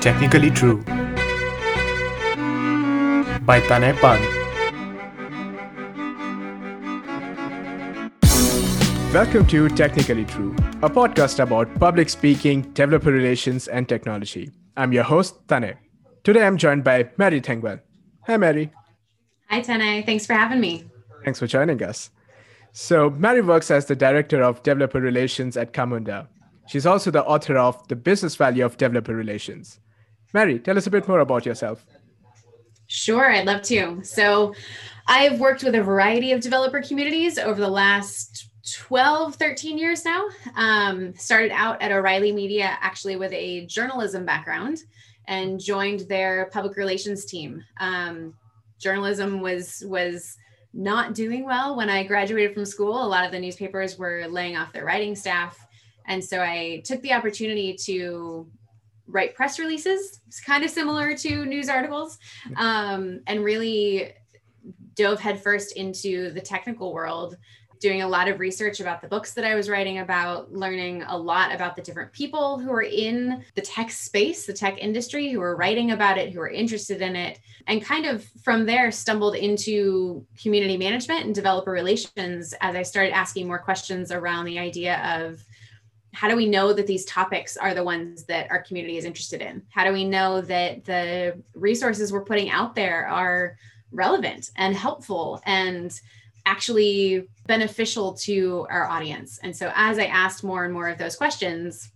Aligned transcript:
Technically 0.00 0.48
True 0.52 0.76
by 3.44 3.60
Tanay 3.62 3.96
Pant. 3.98 4.22
Welcome 9.12 9.44
to 9.48 9.68
Technically 9.70 10.24
True, 10.24 10.54
a 10.82 10.88
podcast 10.88 11.40
about 11.40 11.74
public 11.80 12.08
speaking, 12.08 12.62
developer 12.74 13.10
relations, 13.10 13.66
and 13.66 13.88
technology. 13.88 14.52
I'm 14.76 14.92
your 14.92 15.02
host, 15.02 15.44
Tanay. 15.48 15.74
Today 16.22 16.46
I'm 16.46 16.58
joined 16.58 16.84
by 16.84 17.10
Mary 17.16 17.40
Thengvall. 17.40 17.80
Hi, 18.28 18.36
Mary. 18.36 18.70
Hi, 19.50 19.60
Tanay. 19.62 20.06
Thanks 20.06 20.26
for 20.26 20.34
having 20.34 20.60
me. 20.60 20.84
Thanks 21.24 21.40
for 21.40 21.48
joining 21.48 21.82
us. 21.82 22.10
So, 22.70 23.10
Mary 23.10 23.40
works 23.40 23.68
as 23.72 23.86
the 23.86 23.96
Director 23.96 24.44
of 24.44 24.62
Developer 24.62 25.00
Relations 25.00 25.56
at 25.56 25.72
Camunda. 25.72 26.28
She's 26.68 26.86
also 26.86 27.10
the 27.10 27.24
author 27.24 27.58
of 27.58 27.88
The 27.88 27.96
Business 27.96 28.36
Value 28.36 28.64
of 28.64 28.76
Developer 28.76 29.16
Relations. 29.16 29.80
Mary, 30.32 30.58
tell 30.58 30.76
us 30.76 30.86
a 30.86 30.90
bit 30.90 31.08
more 31.08 31.20
about 31.20 31.46
yourself. 31.46 31.84
Sure, 32.86 33.30
I'd 33.30 33.46
love 33.46 33.62
to. 33.62 34.02
So, 34.02 34.54
I've 35.06 35.40
worked 35.40 35.64
with 35.64 35.74
a 35.74 35.82
variety 35.82 36.32
of 36.32 36.40
developer 36.40 36.82
communities 36.82 37.38
over 37.38 37.58
the 37.60 37.68
last 37.68 38.50
12, 38.74 39.36
13 39.36 39.78
years 39.78 40.04
now. 40.04 40.26
Um, 40.54 41.14
started 41.14 41.50
out 41.52 41.80
at 41.80 41.92
O'Reilly 41.92 42.32
Media 42.32 42.76
actually 42.80 43.16
with 43.16 43.32
a 43.32 43.64
journalism 43.66 44.26
background 44.26 44.78
and 45.26 45.58
joined 45.58 46.00
their 46.00 46.50
public 46.52 46.76
relations 46.76 47.24
team. 47.24 47.64
Um, 47.80 48.34
journalism 48.78 49.40
was 49.40 49.82
was 49.86 50.36
not 50.74 51.14
doing 51.14 51.44
well 51.44 51.76
when 51.76 51.88
I 51.88 52.04
graduated 52.04 52.54
from 52.54 52.66
school. 52.66 53.02
A 53.02 53.08
lot 53.08 53.24
of 53.24 53.32
the 53.32 53.40
newspapers 53.40 53.98
were 53.98 54.26
laying 54.28 54.56
off 54.56 54.72
their 54.72 54.84
writing 54.84 55.16
staff. 55.16 55.58
And 56.06 56.22
so 56.22 56.40
I 56.40 56.82
took 56.84 57.00
the 57.00 57.12
opportunity 57.12 57.74
to 57.84 58.46
write 59.08 59.34
press 59.34 59.58
releases, 59.58 60.20
it's 60.26 60.40
kind 60.40 60.64
of 60.64 60.70
similar 60.70 61.16
to 61.16 61.44
news 61.44 61.68
articles, 61.68 62.18
um, 62.56 63.20
and 63.26 63.44
really 63.44 64.12
dove 64.94 65.20
headfirst 65.20 65.76
into 65.76 66.30
the 66.30 66.40
technical 66.40 66.92
world 66.92 67.36
doing 67.80 68.02
a 68.02 68.08
lot 68.08 68.28
of 68.28 68.40
research 68.40 68.80
about 68.80 69.00
the 69.00 69.08
books 69.08 69.34
that 69.34 69.44
I 69.44 69.54
was 69.54 69.68
writing 69.68 69.98
about, 69.98 70.52
learning 70.52 71.02
a 71.02 71.16
lot 71.16 71.54
about 71.54 71.76
the 71.76 71.82
different 71.82 72.12
people 72.12 72.58
who 72.58 72.70
are 72.72 72.82
in 72.82 73.44
the 73.54 73.62
tech 73.62 73.90
space, 73.90 74.46
the 74.46 74.52
tech 74.52 74.78
industry, 74.78 75.30
who 75.30 75.40
are 75.40 75.56
writing 75.56 75.92
about 75.92 76.18
it, 76.18 76.32
who 76.32 76.40
are 76.40 76.48
interested 76.48 77.02
in 77.02 77.16
it, 77.16 77.38
and 77.66 77.84
kind 77.84 78.06
of 78.06 78.24
from 78.42 78.66
there 78.66 78.90
stumbled 78.90 79.36
into 79.36 80.26
community 80.40 80.76
management 80.76 81.24
and 81.24 81.34
developer 81.34 81.70
relations 81.70 82.54
as 82.60 82.74
I 82.74 82.82
started 82.82 83.12
asking 83.12 83.46
more 83.46 83.58
questions 83.58 84.10
around 84.10 84.46
the 84.46 84.58
idea 84.58 85.00
of 85.16 85.44
how 86.18 86.28
do 86.28 86.34
we 86.34 86.48
know 86.48 86.72
that 86.72 86.88
these 86.88 87.04
topics 87.04 87.56
are 87.56 87.74
the 87.74 87.84
ones 87.84 88.24
that 88.24 88.50
our 88.50 88.60
community 88.60 88.96
is 88.96 89.04
interested 89.04 89.40
in? 89.40 89.62
How 89.70 89.84
do 89.84 89.92
we 89.92 90.04
know 90.04 90.40
that 90.40 90.84
the 90.84 91.40
resources 91.54 92.12
we're 92.12 92.24
putting 92.24 92.50
out 92.50 92.74
there 92.74 93.06
are 93.06 93.56
relevant 93.92 94.50
and 94.56 94.74
helpful 94.74 95.40
and 95.46 95.92
actually 96.44 97.28
beneficial 97.46 98.14
to 98.14 98.66
our 98.68 98.88
audience. 98.88 99.38
And 99.44 99.56
so 99.56 99.70
as 99.76 99.96
I 100.00 100.06
asked 100.06 100.42
more 100.42 100.64
and 100.64 100.74
more 100.74 100.88
of 100.88 100.98
those 100.98 101.14
questions, 101.14 101.92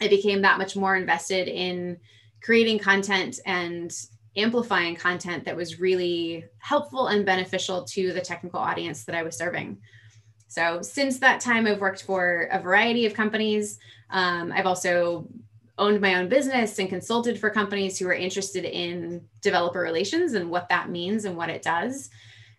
I 0.00 0.08
became 0.08 0.40
that 0.40 0.56
much 0.56 0.74
more 0.74 0.96
invested 0.96 1.46
in 1.46 1.98
creating 2.42 2.78
content 2.78 3.40
and 3.44 3.92
amplifying 4.36 4.96
content 4.96 5.44
that 5.44 5.56
was 5.56 5.80
really 5.80 6.46
helpful 6.60 7.08
and 7.08 7.26
beneficial 7.26 7.84
to 7.84 8.14
the 8.14 8.22
technical 8.22 8.60
audience 8.60 9.04
that 9.04 9.14
I 9.14 9.22
was 9.22 9.36
serving. 9.36 9.78
So 10.54 10.82
since 10.82 11.18
that 11.18 11.40
time, 11.40 11.66
I've 11.66 11.80
worked 11.80 12.04
for 12.04 12.48
a 12.52 12.60
variety 12.60 13.06
of 13.06 13.14
companies. 13.14 13.80
Um, 14.10 14.52
I've 14.52 14.66
also 14.66 15.26
owned 15.78 16.00
my 16.00 16.14
own 16.14 16.28
business 16.28 16.78
and 16.78 16.88
consulted 16.88 17.40
for 17.40 17.50
companies 17.50 17.98
who 17.98 18.06
are 18.06 18.14
interested 18.14 18.64
in 18.64 19.26
developer 19.40 19.80
relations 19.80 20.34
and 20.34 20.48
what 20.48 20.68
that 20.68 20.90
means 20.90 21.24
and 21.24 21.36
what 21.36 21.50
it 21.50 21.62
does 21.62 22.08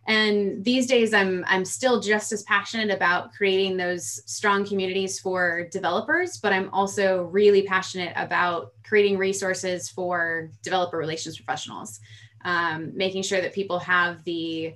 and 0.07 0.63
these 0.65 0.85
days 0.85 1.13
i'm 1.13 1.45
i'm 1.47 1.63
still 1.63 2.01
just 2.01 2.33
as 2.33 2.43
passionate 2.43 2.93
about 2.93 3.31
creating 3.33 3.77
those 3.77 4.21
strong 4.25 4.65
communities 4.65 5.17
for 5.17 5.67
developers 5.71 6.37
but 6.37 6.51
i'm 6.51 6.69
also 6.73 7.23
really 7.23 7.63
passionate 7.63 8.11
about 8.17 8.73
creating 8.83 9.17
resources 9.17 9.89
for 9.89 10.51
developer 10.61 10.97
relations 10.97 11.37
professionals 11.37 12.01
um, 12.43 12.91
making 12.93 13.23
sure 13.23 13.41
that 13.41 13.53
people 13.53 13.79
have 13.79 14.23
the 14.25 14.75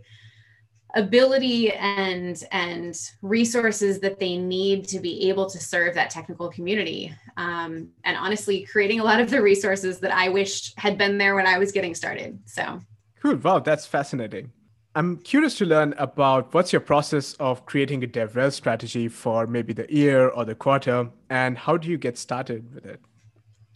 ability 0.96 1.72
and 1.74 2.44
and 2.52 3.12
resources 3.22 4.00
that 4.00 4.20
they 4.20 4.38
need 4.38 4.88
to 4.88 5.00
be 5.00 5.30
able 5.30 5.48
to 5.48 5.60
serve 5.60 5.94
that 5.94 6.10
technical 6.10 6.50
community 6.50 7.14
um, 7.38 7.90
and 8.06 8.18
honestly 8.18 8.66
creating 8.66 9.00
a 9.00 9.04
lot 9.04 9.20
of 9.20 9.30
the 9.30 9.40
resources 9.42 10.00
that 10.00 10.12
i 10.12 10.30
wished 10.30 10.74
had 10.80 10.98
been 10.98 11.18
there 11.18 11.36
when 11.36 11.46
i 11.46 11.60
was 11.60 11.72
getting 11.72 11.94
started 11.94 12.40
so 12.46 12.80
cool 13.22 13.36
wow 13.38 13.60
that's 13.60 13.86
fascinating 13.86 14.52
I'm 14.96 15.18
curious 15.18 15.56
to 15.60 15.66
learn 15.66 15.94
about 16.00 16.54
what's 16.54 16.74
your 16.74 16.80
process 16.82 17.34
of 17.36 17.66
creating 17.68 18.04
a 18.04 18.08
DevRel 18.08 18.52
strategy 18.52 19.08
for 19.08 19.46
maybe 19.46 19.72
the 19.72 19.86
year 19.88 20.30
or 20.30 20.46
the 20.46 20.56
quarter, 20.56 21.10
and 21.30 21.58
how 21.58 21.78
do 21.78 21.88
you 21.88 21.98
get 21.98 22.18
started 22.18 22.74
with 22.74 22.86
it? 22.88 23.00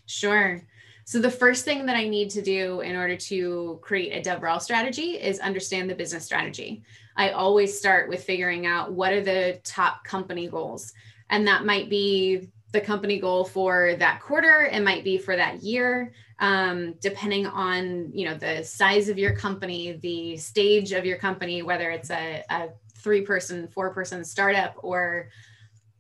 Sure. 0.08 0.62
So 1.06 1.20
the 1.20 1.30
first 1.30 1.66
thing 1.66 1.86
that 1.86 1.96
I 1.96 2.08
need 2.08 2.30
to 2.32 2.42
do 2.42 2.82
in 2.82 2.96
order 2.96 3.16
to 3.16 3.80
create 3.82 4.12
a 4.12 4.28
DevRel 4.28 4.62
strategy 4.62 5.22
is 5.22 5.40
understand 5.40 5.90
the 5.90 5.96
business 5.96 6.26
strategy. 6.26 6.84
I 7.16 7.30
always 7.30 7.78
start 7.78 8.10
with 8.10 8.24
figuring 8.24 8.66
out 8.66 8.92
what 8.92 9.14
are 9.14 9.22
the 9.22 9.60
top 9.64 10.04
company 10.04 10.48
goals. 10.48 10.94
And 11.30 11.48
that 11.48 11.66
might 11.66 11.90
be 11.90 12.50
the 12.74 12.82
company 12.82 13.20
goal 13.20 13.46
for 13.46 13.96
that 14.00 14.20
quarter 14.20 14.68
it 14.72 14.82
might 14.82 15.04
be 15.04 15.18
for 15.18 15.36
that 15.36 15.62
year 15.62 16.12
um, 16.40 16.96
depending 17.00 17.46
on 17.46 18.12
you 18.14 18.26
know 18.26 18.36
the 18.36 18.64
size 18.64 19.08
of 19.10 19.18
your 19.18 19.34
company 19.36 19.94
the 20.02 20.36
stage 20.36 20.92
of 20.92 21.06
your 21.06 21.18
company 21.18 21.62
whether 21.62 21.92
it's 21.92 22.10
a, 22.10 22.44
a 22.50 22.70
three 22.98 23.22
person 23.22 23.68
four 23.68 23.94
person 23.94 24.26
startup 24.26 24.76
or 24.80 25.30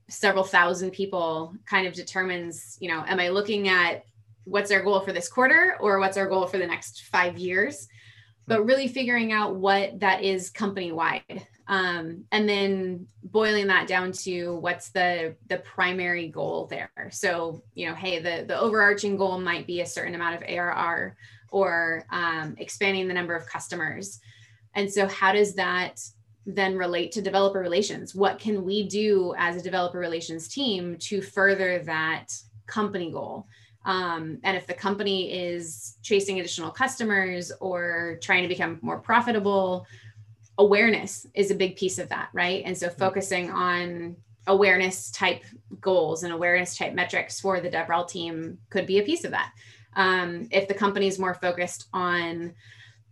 several 0.10 0.44
thousand 0.44 0.92
people 0.92 1.54
kind 1.68 1.88
of 1.88 1.94
determines 1.94 2.76
you 2.82 2.90
know 2.90 3.06
am 3.08 3.20
i 3.20 3.30
looking 3.30 3.70
at 3.70 4.04
what's 4.46 4.72
our 4.72 4.82
goal 4.82 5.00
for 5.00 5.14
this 5.14 5.30
quarter 5.30 5.78
or 5.80 6.00
what's 6.00 6.18
our 6.18 6.28
goal 6.28 6.48
for 6.48 6.58
the 6.58 6.68
next 6.68 7.04
five 7.04 7.38
years 7.38 7.88
but 8.48 8.66
really 8.66 8.88
figuring 8.88 9.32
out 9.32 9.56
what 9.56 10.00
that 10.00 10.24
is 10.24 10.50
company 10.50 10.92
wide 10.92 11.48
um, 11.68 12.26
and 12.32 12.48
then 12.48 13.08
boiling 13.24 13.68
that 13.68 13.88
down 13.88 14.12
to 14.12 14.56
what's 14.56 14.90
the 14.90 15.36
the 15.48 15.58
primary 15.58 16.28
goal 16.28 16.68
there. 16.68 16.92
So 17.12 17.64
you 17.74 17.88
know 17.88 17.96
hey 17.96 18.20
the 18.20 18.46
the 18.46 18.60
overarching 18.60 19.18
goal 19.18 19.40
might 19.40 19.66
be 19.66 19.82
a 19.82 19.86
certain 19.86 20.16
amount 20.16 20.36
of 20.36 20.44
arr 20.48 21.16
or 21.50 22.06
um, 22.10 22.56
expanding 22.58 23.08
the 23.08 23.14
number 23.14 23.36
of 23.36 23.46
customers. 23.46 24.20
And 24.76 24.92
so 24.92 25.08
how 25.08 25.32
does 25.34 25.54
that 25.56 26.02
then 26.46 26.76
relate 26.76 27.12
to 27.14 27.22
developer 27.22 27.60
relations? 27.60 28.16
What 28.16 28.40
can 28.40 28.66
we 28.66 28.88
do 28.88 29.34
as 29.38 29.56
a 29.56 29.62
developer 29.62 30.00
relations 30.00 30.48
team 30.48 30.98
to 31.02 31.22
further 31.22 31.80
that 31.84 32.34
company 32.66 33.12
goal 33.12 33.48
um, 33.86 34.40
and 34.44 34.56
if 34.56 34.66
the 34.66 34.74
company 34.74 35.34
is 35.34 35.98
chasing 36.02 36.40
additional 36.40 36.72
customers 36.72 37.52
or 37.60 38.18
trying 38.22 38.44
to 38.44 38.48
become 38.48 38.80
more 38.82 39.00
profitable, 39.00 39.86
awareness 40.58 41.28
is 41.34 41.52
a 41.52 41.56
big 41.56 41.76
piece 41.76 42.00
of 42.00 42.10
that, 42.10 42.30
right? 42.34 42.64
And 42.66 42.78
so 42.78 42.90
focusing 42.90 43.52
on 43.52 44.16
awareness 44.48 45.10
type 45.12 45.44
goals 45.82 46.24
and 46.24 46.34
awareness 46.34 46.78
type 46.78 46.94
metrics 46.94 47.40
for 47.40 47.60
the 47.60 47.70
DevRel 47.70 48.08
team 48.08 48.58
could 48.70 48.86
be 48.86 49.00
a 49.00 49.04
piece 49.04 49.24
of 49.24 49.32
that. 49.32 49.52
Um, 49.96 50.48
if 50.52 50.68
the 50.68 50.74
company 50.74 51.08
is 51.08 51.20
more 51.20 51.34
focused 51.34 51.88
on 51.94 52.54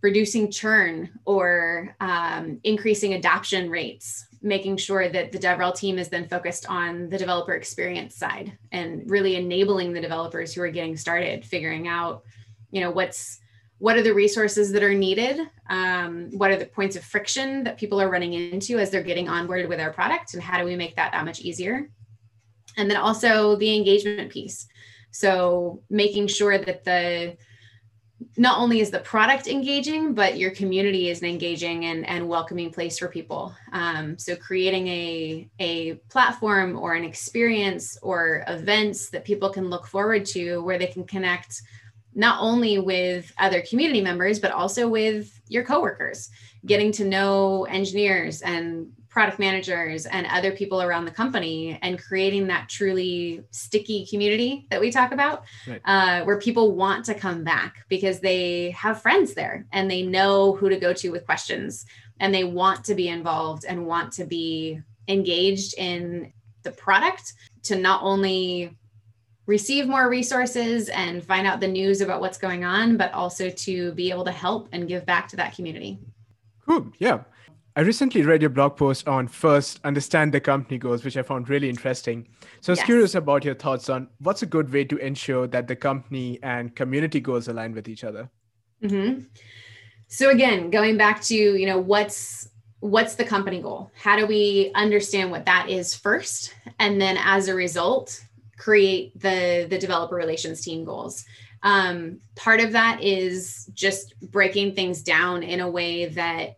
reducing 0.02 0.50
churn 0.50 1.10
or 1.24 1.96
um, 2.00 2.60
increasing 2.64 3.14
adoption 3.14 3.70
rates 3.70 4.26
making 4.42 4.76
sure 4.76 5.08
that 5.08 5.30
the 5.30 5.38
DevRel 5.38 5.74
team 5.74 5.98
is 5.98 6.08
then 6.08 6.28
focused 6.28 6.68
on 6.68 7.08
the 7.08 7.18
developer 7.18 7.54
experience 7.54 8.16
side 8.16 8.52
and 8.72 9.08
really 9.08 9.36
enabling 9.36 9.92
the 9.92 10.00
developers 10.00 10.52
who 10.52 10.62
are 10.62 10.70
getting 10.70 10.96
started, 10.96 11.44
figuring 11.44 11.86
out, 11.86 12.24
you 12.70 12.80
know, 12.80 12.90
what's 12.90 13.38
what 13.78 13.96
are 13.96 14.02
the 14.02 14.14
resources 14.14 14.70
that 14.70 14.84
are 14.84 14.94
needed, 14.94 15.40
um, 15.68 16.30
what 16.38 16.52
are 16.52 16.56
the 16.56 16.66
points 16.66 16.94
of 16.94 17.02
friction 17.02 17.64
that 17.64 17.76
people 17.76 18.00
are 18.00 18.08
running 18.08 18.32
into 18.32 18.78
as 18.78 18.90
they're 18.90 19.02
getting 19.02 19.26
onboarded 19.26 19.68
with 19.68 19.80
our 19.80 19.92
product, 19.92 20.34
and 20.34 20.42
how 20.42 20.56
do 20.56 20.64
we 20.64 20.76
make 20.76 20.94
that 20.94 21.10
that 21.10 21.24
much 21.24 21.40
easier? 21.40 21.88
And 22.76 22.88
then 22.88 22.96
also 22.96 23.56
the 23.56 23.74
engagement 23.74 24.30
piece. 24.30 24.68
So 25.10 25.82
making 25.90 26.28
sure 26.28 26.58
that 26.58 26.84
the 26.84 27.36
not 28.36 28.58
only 28.58 28.80
is 28.80 28.90
the 28.90 29.00
product 29.00 29.46
engaging, 29.46 30.14
but 30.14 30.38
your 30.38 30.50
community 30.50 31.10
is 31.10 31.20
an 31.20 31.28
engaging 31.28 31.86
and, 31.86 32.06
and 32.06 32.28
welcoming 32.28 32.70
place 32.70 32.98
for 32.98 33.08
people. 33.08 33.54
Um, 33.72 34.18
so 34.18 34.36
creating 34.36 34.88
a, 34.88 35.48
a 35.58 35.94
platform 36.08 36.78
or 36.78 36.94
an 36.94 37.04
experience 37.04 37.98
or 38.02 38.44
events 38.48 39.10
that 39.10 39.24
people 39.24 39.50
can 39.50 39.70
look 39.70 39.86
forward 39.86 40.24
to 40.26 40.62
where 40.62 40.78
they 40.78 40.86
can 40.86 41.04
connect 41.04 41.62
not 42.14 42.38
only 42.40 42.78
with 42.78 43.32
other 43.38 43.62
community 43.62 44.00
members, 44.00 44.38
but 44.38 44.50
also 44.50 44.88
with 44.88 45.40
your 45.48 45.64
coworkers, 45.64 46.28
getting 46.66 46.92
to 46.92 47.04
know 47.04 47.64
engineers 47.64 48.42
and 48.42 48.92
product 49.12 49.38
managers 49.38 50.06
and 50.06 50.26
other 50.28 50.52
people 50.52 50.80
around 50.80 51.04
the 51.04 51.10
company 51.10 51.78
and 51.82 52.02
creating 52.02 52.46
that 52.46 52.66
truly 52.66 53.44
sticky 53.50 54.06
community 54.06 54.66
that 54.70 54.80
we 54.80 54.90
talk 54.90 55.12
about 55.12 55.44
right. 55.68 55.82
uh, 55.84 56.24
where 56.24 56.38
people 56.38 56.74
want 56.74 57.04
to 57.04 57.12
come 57.12 57.44
back 57.44 57.84
because 57.90 58.20
they 58.20 58.70
have 58.70 59.02
friends 59.02 59.34
there 59.34 59.66
and 59.70 59.90
they 59.90 60.00
know 60.00 60.54
who 60.54 60.70
to 60.70 60.78
go 60.78 60.94
to 60.94 61.10
with 61.10 61.26
questions 61.26 61.84
and 62.20 62.34
they 62.34 62.44
want 62.44 62.82
to 62.86 62.94
be 62.94 63.08
involved 63.08 63.66
and 63.68 63.86
want 63.86 64.10
to 64.10 64.24
be 64.24 64.80
engaged 65.08 65.74
in 65.76 66.32
the 66.62 66.70
product 66.70 67.34
to 67.64 67.76
not 67.76 68.02
only 68.02 68.74
receive 69.44 69.86
more 69.86 70.08
resources 70.08 70.88
and 70.88 71.22
find 71.22 71.46
out 71.46 71.60
the 71.60 71.68
news 71.68 72.00
about 72.00 72.22
what's 72.22 72.38
going 72.38 72.64
on, 72.64 72.96
but 72.96 73.12
also 73.12 73.50
to 73.50 73.92
be 73.92 74.10
able 74.10 74.24
to 74.24 74.32
help 74.32 74.68
and 74.72 74.88
give 74.88 75.04
back 75.04 75.28
to 75.28 75.36
that 75.36 75.54
community. 75.54 75.98
Cool. 76.66 76.92
Yeah. 76.98 77.24
I 77.74 77.80
recently 77.80 78.22
read 78.22 78.42
your 78.42 78.50
blog 78.50 78.76
post 78.76 79.08
on 79.08 79.28
first 79.28 79.80
understand 79.84 80.32
the 80.32 80.40
company 80.40 80.76
goals, 80.76 81.04
which 81.04 81.16
I 81.16 81.22
found 81.22 81.48
really 81.48 81.70
interesting. 81.70 82.28
So 82.60 82.70
I 82.70 82.72
was 82.72 82.78
yes. 82.80 82.86
curious 82.86 83.14
about 83.14 83.44
your 83.44 83.54
thoughts 83.54 83.88
on 83.88 84.08
what's 84.18 84.42
a 84.42 84.46
good 84.46 84.70
way 84.70 84.84
to 84.84 84.98
ensure 84.98 85.46
that 85.46 85.68
the 85.68 85.76
company 85.76 86.38
and 86.42 86.76
community 86.76 87.18
goals 87.20 87.48
align 87.48 87.72
with 87.72 87.88
each 87.88 88.04
other. 88.04 88.28
Mm-hmm. 88.82 89.22
So 90.08 90.28
again, 90.28 90.68
going 90.68 90.98
back 90.98 91.22
to 91.22 91.34
you 91.34 91.66
know 91.66 91.78
what's 91.78 92.50
what's 92.80 93.14
the 93.14 93.24
company 93.24 93.62
goal? 93.62 93.90
How 93.94 94.16
do 94.16 94.26
we 94.26 94.70
understand 94.74 95.30
what 95.30 95.46
that 95.46 95.70
is 95.70 95.94
first, 95.94 96.54
and 96.78 97.00
then 97.00 97.16
as 97.18 97.48
a 97.48 97.54
result, 97.54 98.22
create 98.58 99.18
the 99.18 99.66
the 99.70 99.78
developer 99.78 100.14
relations 100.14 100.60
team 100.60 100.84
goals. 100.84 101.24
Um, 101.62 102.18
part 102.34 102.60
of 102.60 102.72
that 102.72 103.02
is 103.02 103.70
just 103.72 104.20
breaking 104.20 104.74
things 104.74 105.02
down 105.02 105.42
in 105.42 105.60
a 105.60 105.70
way 105.70 106.06
that 106.06 106.56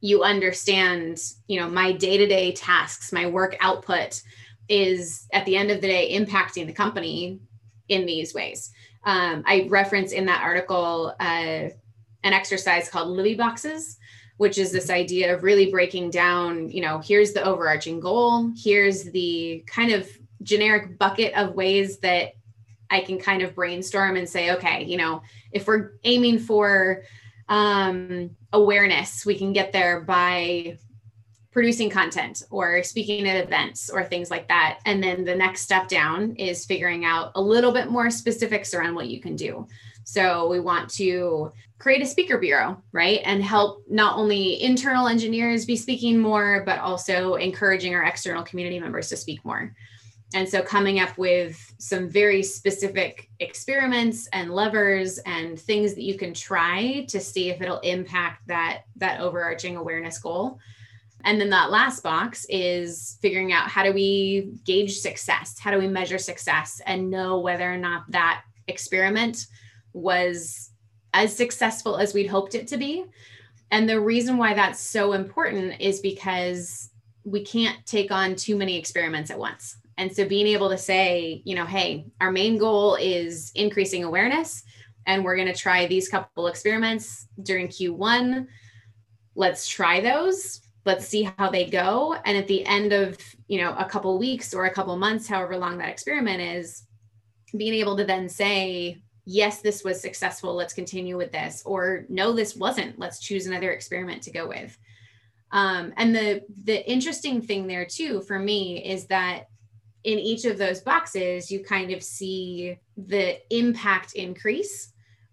you 0.00 0.22
understand 0.22 1.20
you 1.46 1.60
know 1.60 1.68
my 1.68 1.92
day-to-day 1.92 2.52
tasks 2.52 3.12
my 3.12 3.26
work 3.26 3.56
output 3.60 4.22
is 4.68 5.26
at 5.32 5.44
the 5.46 5.56
end 5.56 5.70
of 5.70 5.80
the 5.80 5.88
day 5.88 6.16
impacting 6.16 6.66
the 6.66 6.72
company 6.72 7.40
in 7.88 8.06
these 8.06 8.34
ways. 8.34 8.70
Um, 9.04 9.42
i 9.46 9.66
reference 9.70 10.12
in 10.12 10.26
that 10.26 10.42
article 10.42 11.14
uh, 11.18 11.70
an 12.22 12.32
exercise 12.34 12.88
called 12.88 13.08
libby 13.08 13.34
boxes 13.34 13.96
which 14.36 14.56
is 14.56 14.72
this 14.72 14.88
idea 14.88 15.34
of 15.34 15.42
really 15.42 15.70
breaking 15.70 16.10
down 16.10 16.70
you 16.70 16.80
know 16.80 16.98
here's 16.98 17.32
the 17.32 17.42
overarching 17.42 18.00
goal 18.00 18.50
here's 18.56 19.04
the 19.04 19.64
kind 19.66 19.92
of 19.92 20.08
generic 20.42 20.98
bucket 20.98 21.32
of 21.34 21.54
ways 21.54 21.98
that 21.98 22.32
i 22.90 23.00
can 23.00 23.18
kind 23.18 23.42
of 23.42 23.54
brainstorm 23.54 24.16
and 24.16 24.28
say 24.28 24.52
okay 24.52 24.84
you 24.84 24.96
know 24.96 25.22
if 25.52 25.66
we're 25.66 25.92
aiming 26.04 26.38
for 26.38 27.02
um, 27.50 28.30
awareness 28.52 29.26
we 29.26 29.36
can 29.36 29.52
get 29.52 29.72
there 29.72 30.00
by 30.00 30.78
producing 31.50 31.90
content 31.90 32.44
or 32.50 32.82
speaking 32.84 33.28
at 33.28 33.44
events 33.44 33.90
or 33.90 34.04
things 34.04 34.30
like 34.30 34.46
that. 34.48 34.78
And 34.86 35.02
then 35.02 35.24
the 35.24 35.34
next 35.34 35.62
step 35.62 35.88
down 35.88 36.36
is 36.36 36.64
figuring 36.64 37.04
out 37.04 37.32
a 37.34 37.40
little 37.40 37.72
bit 37.72 37.90
more 37.90 38.08
specifics 38.08 38.72
around 38.72 38.94
what 38.94 39.08
you 39.08 39.20
can 39.20 39.34
do. 39.34 39.66
So 40.04 40.48
we 40.48 40.60
want 40.60 40.88
to 40.90 41.52
create 41.78 42.02
a 42.02 42.06
speaker 42.06 42.38
bureau, 42.38 42.80
right? 42.92 43.20
And 43.24 43.42
help 43.42 43.82
not 43.88 44.16
only 44.16 44.62
internal 44.62 45.08
engineers 45.08 45.66
be 45.66 45.76
speaking 45.76 46.18
more, 46.18 46.62
but 46.64 46.78
also 46.78 47.34
encouraging 47.34 47.96
our 47.96 48.04
external 48.04 48.44
community 48.44 48.78
members 48.78 49.08
to 49.08 49.16
speak 49.16 49.44
more. 49.44 49.74
And 50.32 50.48
so 50.48 50.62
coming 50.62 51.00
up 51.00 51.16
with 51.18 51.74
some 51.78 52.08
very 52.08 52.42
specific 52.42 53.28
experiments 53.40 54.28
and 54.32 54.54
levers 54.54 55.18
and 55.18 55.58
things 55.58 55.94
that 55.94 56.04
you 56.04 56.16
can 56.16 56.32
try 56.32 57.04
to 57.08 57.18
see 57.18 57.50
if 57.50 57.60
it'll 57.60 57.80
impact 57.80 58.46
that 58.46 58.82
that 58.96 59.20
overarching 59.20 59.76
awareness 59.76 60.18
goal. 60.18 60.58
And 61.24 61.40
then 61.40 61.50
that 61.50 61.70
last 61.70 62.02
box 62.02 62.46
is 62.48 63.18
figuring 63.20 63.52
out 63.52 63.68
how 63.68 63.82
do 63.82 63.92
we 63.92 64.52
gauge 64.64 64.98
success? 64.98 65.58
How 65.58 65.70
do 65.70 65.78
we 65.78 65.88
measure 65.88 66.16
success 66.16 66.80
and 66.86 67.10
know 67.10 67.40
whether 67.40 67.70
or 67.70 67.76
not 67.76 68.10
that 68.10 68.42
experiment 68.68 69.46
was 69.92 70.70
as 71.12 71.36
successful 71.36 71.96
as 71.96 72.14
we'd 72.14 72.28
hoped 72.28 72.54
it 72.54 72.68
to 72.68 72.76
be? 72.76 73.04
And 73.72 73.88
the 73.88 74.00
reason 74.00 74.36
why 74.36 74.54
that's 74.54 74.80
so 74.80 75.12
important 75.12 75.80
is 75.80 76.00
because 76.00 76.90
we 77.24 77.44
can't 77.44 77.84
take 77.84 78.10
on 78.10 78.36
too 78.36 78.56
many 78.56 78.78
experiments 78.78 79.30
at 79.30 79.38
once 79.38 79.76
and 79.98 80.14
so 80.14 80.26
being 80.26 80.46
able 80.46 80.70
to 80.70 80.78
say, 80.78 81.42
you 81.44 81.54
know, 81.54 81.66
hey, 81.66 82.06
our 82.20 82.32
main 82.32 82.58
goal 82.58 82.96
is 82.96 83.52
increasing 83.54 84.04
awareness 84.04 84.62
and 85.06 85.24
we're 85.24 85.36
going 85.36 85.52
to 85.52 85.54
try 85.54 85.86
these 85.86 86.08
couple 86.08 86.46
experiments 86.46 87.26
during 87.42 87.68
Q1. 87.68 88.46
Let's 89.34 89.66
try 89.66 90.00
those. 90.00 90.60
Let's 90.86 91.06
see 91.06 91.30
how 91.36 91.50
they 91.50 91.66
go. 91.66 92.14
And 92.24 92.36
at 92.36 92.46
the 92.46 92.64
end 92.64 92.92
of, 92.92 93.18
you 93.48 93.60
know, 93.60 93.74
a 93.76 93.84
couple 93.84 94.18
weeks 94.18 94.54
or 94.54 94.64
a 94.64 94.72
couple 94.72 94.96
months, 94.96 95.26
however 95.28 95.56
long 95.56 95.78
that 95.78 95.90
experiment 95.90 96.40
is, 96.40 96.84
being 97.56 97.74
able 97.74 97.96
to 97.96 98.04
then 98.04 98.28
say, 98.28 99.02
yes, 99.24 99.60
this 99.60 99.84
was 99.84 100.00
successful. 100.00 100.54
Let's 100.54 100.72
continue 100.72 101.16
with 101.16 101.32
this. 101.32 101.62
Or 101.66 102.06
no, 102.08 102.32
this 102.32 102.56
wasn't. 102.56 102.98
Let's 102.98 103.20
choose 103.20 103.46
another 103.46 103.72
experiment 103.72 104.22
to 104.22 104.30
go 104.30 104.48
with. 104.48 104.76
Um, 105.52 105.92
and 105.96 106.14
the 106.14 106.42
the 106.62 106.88
interesting 106.88 107.42
thing 107.42 107.66
there 107.66 107.84
too 107.84 108.22
for 108.22 108.38
me 108.38 108.84
is 108.84 109.06
that 109.06 109.46
in 110.04 110.18
each 110.18 110.44
of 110.44 110.58
those 110.58 110.80
boxes, 110.80 111.50
you 111.50 111.62
kind 111.62 111.90
of 111.90 112.02
see 112.02 112.78
the 112.96 113.38
impact 113.54 114.14
increase 114.14 114.92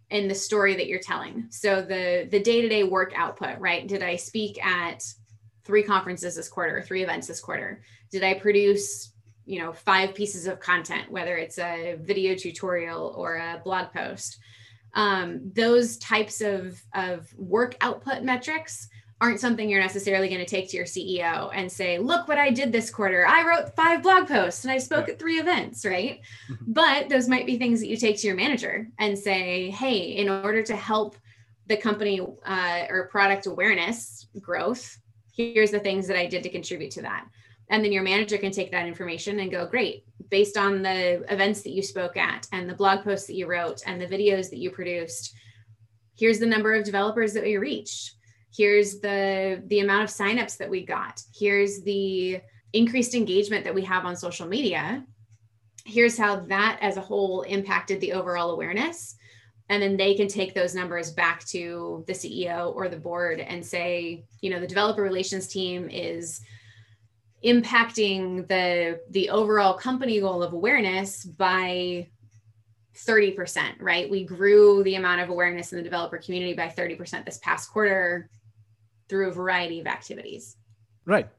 in 0.10 0.28
the 0.28 0.36
story 0.36 0.76
that 0.76 0.88
you're 0.88 1.00
telling. 1.00 1.48
So 1.50 1.82
the 1.82 2.28
the 2.32 2.40
day-to-day 2.40 2.84
work 2.84 3.14
output, 3.16 3.60
right? 3.60 3.88
Did 3.88 4.04
I 4.04 4.16
speak 4.16 4.64
at 4.66 5.04
three 5.64 5.84
conferences 5.84 6.36
this 6.36 6.50
quarter, 6.50 6.82
three 6.82 7.04
events 7.04 7.28
this 7.28 7.42
quarter? 7.42 7.82
Did 8.12 8.24
I 8.24 8.36
produce, 8.36 9.12
you 9.46 9.60
know, 9.60 9.74
five 9.74 10.16
pieces 10.16 10.48
of 10.48 10.60
content, 10.60 11.12
whether 11.12 11.36
it's 11.38 11.60
a 11.60 11.98
video 12.02 12.36
tutorial 12.36 13.14
or 13.18 13.36
a 13.36 13.62
blog 13.64 13.92
post? 13.92 14.40
Um, 14.94 15.52
those 15.54 15.98
types 15.98 16.42
of, 16.42 16.82
of 16.96 17.28
work 17.38 17.76
output 17.82 18.24
metrics 18.24 18.88
aren't 19.20 19.40
something 19.40 19.68
you're 19.68 19.82
necessarily 19.82 20.30
going 20.30 20.40
to 20.40 20.46
take 20.46 20.70
to 20.70 20.78
your 20.78 20.86
CEO 20.86 21.50
and 21.54 21.72
say, 21.72 21.98
look 21.98 22.28
what 22.28 22.38
I 22.38 22.52
did 22.52 22.72
this 22.72 22.92
quarter. 22.92 23.26
I 23.26 23.48
wrote 23.48 23.76
five 23.76 24.04
blog 24.04 24.28
posts 24.28 24.64
and 24.64 24.72
I 24.72 24.78
spoke 24.78 25.08
yeah. 25.08 25.14
at 25.14 25.20
three 25.20 25.40
events, 25.40 25.86
right? 25.86 26.22
Mm-hmm. 26.52 26.72
But 26.74 27.10
those 27.10 27.28
might 27.28 27.48
be 27.48 27.58
things 27.58 27.80
that 27.80 27.88
you 27.88 27.98
take 27.98 28.18
to 28.18 28.28
your 28.28 28.36
manager 28.36 28.88
and 29.00 29.18
say, 29.18 29.72
hey, 29.72 29.98
in 29.98 30.30
order 30.30 30.62
to 30.64 30.76
help 30.76 31.18
the 31.66 31.78
company 31.78 32.22
uh, 32.46 32.86
or 32.90 33.08
product 33.08 33.48
awareness 33.48 34.28
growth, 34.40 34.98
here's 35.36 35.72
the 35.72 35.80
things 35.80 36.08
that 36.08 36.18
I 36.18 36.28
did 36.28 36.44
to 36.44 36.50
contribute 36.50 36.92
to 36.92 37.02
that. 37.02 37.28
And 37.70 37.84
then 37.84 37.92
your 37.92 38.04
manager 38.04 38.38
can 38.38 38.52
take 38.52 38.72
that 38.72 38.88
information 38.88 39.40
and 39.40 39.52
go, 39.52 39.66
great, 39.66 40.06
based 40.30 40.58
on 40.58 40.84
the 40.84 41.26
events 41.34 41.64
that 41.64 41.72
you 41.72 41.82
spoke 41.82 42.18
at 42.18 42.48
and 42.52 42.70
the 42.70 42.76
blog 42.76 43.04
posts 43.04 43.28
that 43.28 43.36
you 43.36 43.48
wrote 43.48 43.82
and 43.88 44.00
the 44.00 44.06
videos 44.06 44.50
that 44.52 44.60
you 44.60 44.70
produced, 44.70 45.34
here's 46.18 46.40
the 46.40 46.46
number 46.46 46.76
of 46.76 46.86
developers 46.86 47.34
that 47.34 47.44
we 47.44 47.58
reached 47.58 48.17
here's 48.58 49.00
the 49.00 49.64
the 49.68 49.80
amount 49.80 50.04
of 50.04 50.10
signups 50.10 50.58
that 50.58 50.70
we 50.70 50.84
got. 50.84 51.22
Here's 51.38 51.82
the 51.84 52.42
increased 52.74 53.14
engagement 53.14 53.64
that 53.64 53.76
we 53.76 53.84
have 53.84 54.06
on 54.06 54.16
social 54.16 54.48
media. 54.48 55.06
Here's 55.86 56.18
how 56.18 56.38
that 56.48 56.80
as 56.82 56.98
a 56.98 57.02
whole 57.02 57.44
impacted 57.44 58.02
the 58.02 58.14
overall 58.14 58.52
awareness. 58.52 59.16
And 59.70 59.82
then 59.82 59.98
they 59.98 60.16
can 60.16 60.28
take 60.28 60.54
those 60.54 60.74
numbers 60.74 61.12
back 61.12 61.46
to 61.48 62.04
the 62.08 62.14
CEO 62.14 62.74
or 62.74 62.88
the 62.88 62.98
board 62.98 63.40
and 63.40 63.66
say 63.66 64.26
you 64.42 64.50
know 64.50 64.60
the 64.60 64.68
developer 64.68 65.04
relations 65.04 65.48
team 65.48 65.90
is 65.90 66.42
impacting 67.46 68.48
the 68.48 69.00
the 69.12 69.30
overall 69.30 69.76
company 69.76 70.20
goal 70.20 70.42
of 70.42 70.54
awareness 70.54 71.24
by 71.24 72.08
30%, 72.96 73.80
right? 73.80 74.10
We 74.10 74.26
grew 74.26 74.82
the 74.84 74.96
amount 74.96 75.22
of 75.22 75.30
awareness 75.30 75.72
in 75.72 75.78
the 75.78 75.84
developer 75.84 76.18
community 76.18 76.56
by 76.56 76.68
30% 76.68 77.26
this 77.26 77.38
past 77.38 77.70
quarter 77.70 78.28
through 79.10 79.30
a 79.30 79.32
variety 79.32 79.80
of 79.80 79.88
activities. 79.88 80.58
Right. 81.06 81.30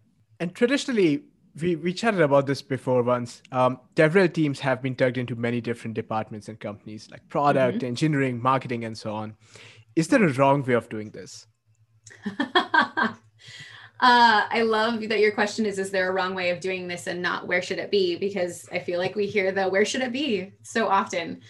And 0.40 0.54
traditionally, 0.54 1.24
we, 1.60 1.76
we 1.76 1.92
chatted 1.92 2.20
about 2.20 2.46
this 2.46 2.62
before 2.62 3.02
once. 3.02 3.42
Um, 3.52 3.80
DevRel 3.94 4.32
teams 4.32 4.60
have 4.60 4.82
been 4.82 4.94
tugged 4.94 5.18
into 5.18 5.34
many 5.36 5.60
different 5.60 5.94
departments 5.94 6.48
and 6.48 6.58
companies 6.58 7.08
like 7.10 7.28
product, 7.28 7.78
mm-hmm. 7.78 7.86
engineering, 7.86 8.40
marketing, 8.40 8.84
and 8.84 8.96
so 8.96 9.12
on. 9.12 9.36
Is 9.96 10.08
there 10.08 10.24
a 10.24 10.32
wrong 10.32 10.62
way 10.62 10.74
of 10.74 10.88
doing 10.88 11.10
this? 11.10 11.46
uh, 12.40 13.14
I 14.00 14.62
love 14.62 15.00
that 15.08 15.18
your 15.18 15.32
question 15.32 15.66
is 15.66 15.78
Is 15.78 15.90
there 15.90 16.08
a 16.08 16.12
wrong 16.12 16.34
way 16.34 16.50
of 16.50 16.60
doing 16.60 16.88
this 16.88 17.06
and 17.06 17.20
not 17.20 17.46
where 17.46 17.62
should 17.62 17.78
it 17.78 17.90
be? 17.90 18.16
Because 18.16 18.68
I 18.72 18.78
feel 18.78 18.98
like 18.98 19.16
we 19.16 19.26
hear 19.26 19.52
the 19.52 19.68
where 19.68 19.84
should 19.84 20.02
it 20.02 20.12
be 20.12 20.52
so 20.62 20.88
often. 20.88 21.40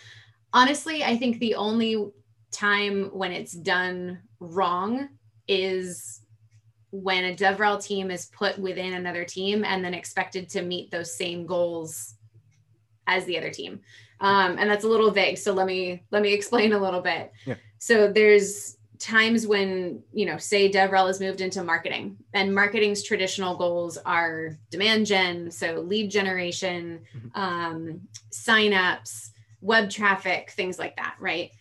Honestly, 0.53 1.05
I 1.05 1.17
think 1.19 1.39
the 1.39 1.57
only 1.57 2.11
time 2.51 3.11
when 3.13 3.33
it's 3.33 3.53
done 3.53 4.23
wrong 4.41 5.11
is 5.49 6.21
when 6.91 7.25
a 7.25 7.35
DevRel 7.35 7.83
team 7.83 8.11
is 8.11 8.27
put 8.27 8.59
within 8.59 8.95
another 8.95 9.25
team 9.25 9.65
and 9.65 9.85
then 9.85 9.95
expected 9.95 10.49
to 10.51 10.63
meet 10.63 10.91
those 10.91 11.15
same 11.15 11.47
goals 11.47 12.15
as 13.07 13.25
the 13.25 13.37
other 13.37 13.51
team. 13.51 13.81
Um, 14.21 14.57
and 14.59 14.69
that's 14.69 14.85
a 14.85 14.89
little 14.89 15.11
vague. 15.11 15.39
So 15.39 15.53
let 15.53 15.67
me 15.67 16.03
let 16.11 16.23
me 16.23 16.33
explain 16.33 16.73
a 16.73 16.79
little 16.79 17.01
bit. 17.01 17.33
Yeah. 17.45 17.55
So 17.79 18.11
there's 18.11 18.79
times 18.99 19.47
when 19.47 20.03
you 20.13 20.27
know 20.27 20.37
say 20.37 20.71
devrel 20.71 21.07
has 21.07 21.21
moved 21.21 21.41
into 21.41 21.63
marketing 21.63 22.17
and 22.35 22.53
marketing's 22.53 23.03
traditional 23.03 23.57
goals 23.57 23.97
are 23.99 24.59
demand 24.71 25.07
gen 25.07 25.51
so 25.51 25.81
lead 25.87 26.11
generation 26.11 27.01
mm-hmm. 27.17 27.41
um, 27.41 28.01
signups 28.33 29.31
web 29.61 29.89
traffic 29.89 30.51
things 30.51 30.81
like 30.81 30.97
that 30.97 31.15
right 31.21 31.53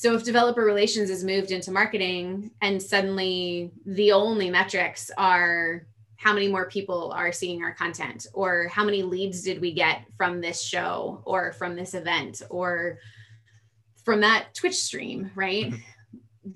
so 0.00 0.14
if 0.14 0.24
developer 0.24 0.64
relations 0.64 1.10
is 1.10 1.24
moved 1.24 1.50
into 1.50 1.70
marketing 1.70 2.50
and 2.62 2.82
suddenly 2.82 3.70
the 3.84 4.12
only 4.12 4.48
metrics 4.48 5.10
are 5.18 5.86
how 6.16 6.32
many 6.32 6.48
more 6.48 6.68
people 6.68 7.12
are 7.12 7.32
seeing 7.32 7.62
our 7.62 7.74
content 7.74 8.26
or 8.32 8.68
how 8.68 8.84
many 8.84 9.02
leads 9.02 9.42
did 9.42 9.60
we 9.60 9.72
get 9.72 10.04
from 10.16 10.40
this 10.40 10.62
show 10.62 11.22
or 11.24 11.52
from 11.52 11.76
this 11.76 11.94
event 11.94 12.42
or 12.48 12.98
from 14.04 14.20
that 14.20 14.54
twitch 14.54 14.76
stream 14.76 15.30
right 15.34 15.66
mm-hmm 15.66 15.76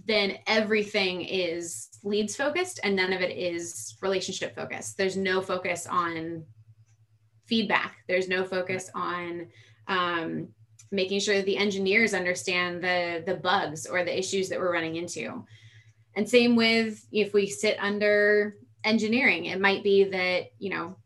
then 0.07 0.39
everything 0.47 1.23
is 1.23 1.89
leads 2.03 2.37
focused 2.37 2.81
and 2.83 2.97
none 2.97 3.13
of 3.13 3.21
it 3.21 3.37
is 3.37 3.97
relationship 4.01 4.55
focused. 4.55 4.97
There's 4.97 5.17
no 5.17 5.41
focus 5.41 5.87
on 5.87 6.45
feedback. 7.47 7.97
There's 8.09 8.29
no 8.29 8.45
focus 8.45 8.91
on 8.95 9.49
um, 9.89 10.49
making 10.91 11.21
sure 11.21 11.37
that 11.37 11.47
the 11.47 11.57
engineers 11.57 12.15
understand 12.15 12.83
the 12.83 13.23
the 13.27 13.37
bugs 13.37 13.87
or 13.87 14.05
the 14.05 14.19
issues 14.19 14.49
that 14.49 14.59
we're 14.59 14.73
running 14.73 14.97
into. 14.97 15.45
And 16.17 16.29
same 16.29 16.55
with 16.55 17.05
if 17.13 17.35
we 17.35 17.47
sit 17.49 17.77
under 17.81 18.57
engineering, 18.85 19.47
it 19.47 19.61
might 19.61 19.83
be 19.83 20.05
that 20.05 20.47
you 20.59 20.71
know 20.71 20.97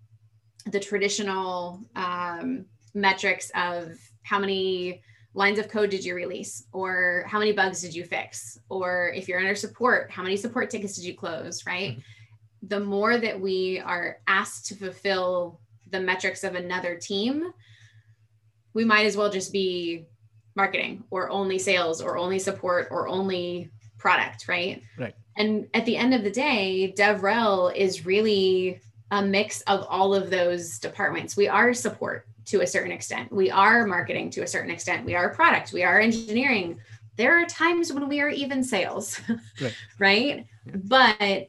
the 0.67 0.81
traditional 0.81 1.81
um, 1.97 2.67
metrics 2.95 3.51
of 3.55 3.97
how 4.23 4.39
many 4.39 5.03
lines 5.35 5.59
of 5.59 5.69
code 5.69 5.91
did 5.91 6.05
you 6.05 6.15
release 6.15 6.65
or 6.73 7.25
how 7.29 7.39
many 7.39 7.53
bugs 7.53 7.81
did 7.81 7.95
you 7.95 8.05
fix 8.05 8.59
or 8.69 9.13
if 9.15 9.29
you're 9.29 9.39
under 9.39 9.55
support 9.55 10.11
how 10.11 10.23
many 10.23 10.37
support 10.37 10.69
tickets 10.71 10.97
did 10.97 11.05
you 11.05 11.15
close 11.15 11.65
right 11.67 11.93
mm-hmm. 11.93 12.69
the 12.69 12.81
more 12.81 13.19
that 13.19 13.39
we 13.39 13.79
are 13.81 14.19
asked 14.27 14.67
to 14.67 14.75
fulfill 14.75 15.61
the 15.91 16.01
metrics 16.01 16.45
of 16.45 16.55
another 16.55 16.97
team 16.97 17.53
we 18.75 18.85
might 18.85 19.07
as 19.07 19.17
well 19.17 19.31
just 19.31 19.53
be 19.53 20.07
marketing 20.55 21.05
or 21.11 21.31
only 21.31 21.59
sales 21.59 22.01
or 22.01 22.17
only 22.17 22.39
support 22.39 22.89
or 22.91 23.09
only 23.09 23.71
product 23.99 24.49
right 24.49 24.83
right 24.97 25.15
and 25.37 25.69
at 25.75 25.85
the 25.85 25.97
end 25.97 26.15
of 26.15 26.25
the 26.25 26.31
day 26.31 26.93
devrel 26.97 27.75
is 27.75 28.07
really 28.07 28.81
a 29.11 29.23
mix 29.23 29.61
of 29.63 29.87
all 29.89 30.15
of 30.15 30.31
those 30.31 30.79
departments 30.79 31.37
we 31.37 31.49
are 31.49 31.73
support 31.73 32.27
to 32.49 32.63
a 32.63 32.67
certain 32.67 32.93
extent. 32.93 33.31
We 33.31 33.51
are 33.51 33.87
marketing 33.87 34.31
to 34.31 34.43
a 34.43 34.47
certain 34.47 34.71
extent. 34.71 35.05
We 35.05 35.15
are 35.15 35.29
product. 35.35 35.73
We 35.73 35.85
are 35.85 36.01
engineering. 36.01 36.81
There 37.17 37.41
are 37.41 37.45
times 37.45 37.93
when 37.93 38.09
we 38.09 38.21
are 38.21 38.31
even 38.31 38.65
sales, 38.65 39.21
right? 39.61 39.75
right? 39.99 40.47
But 40.75 41.49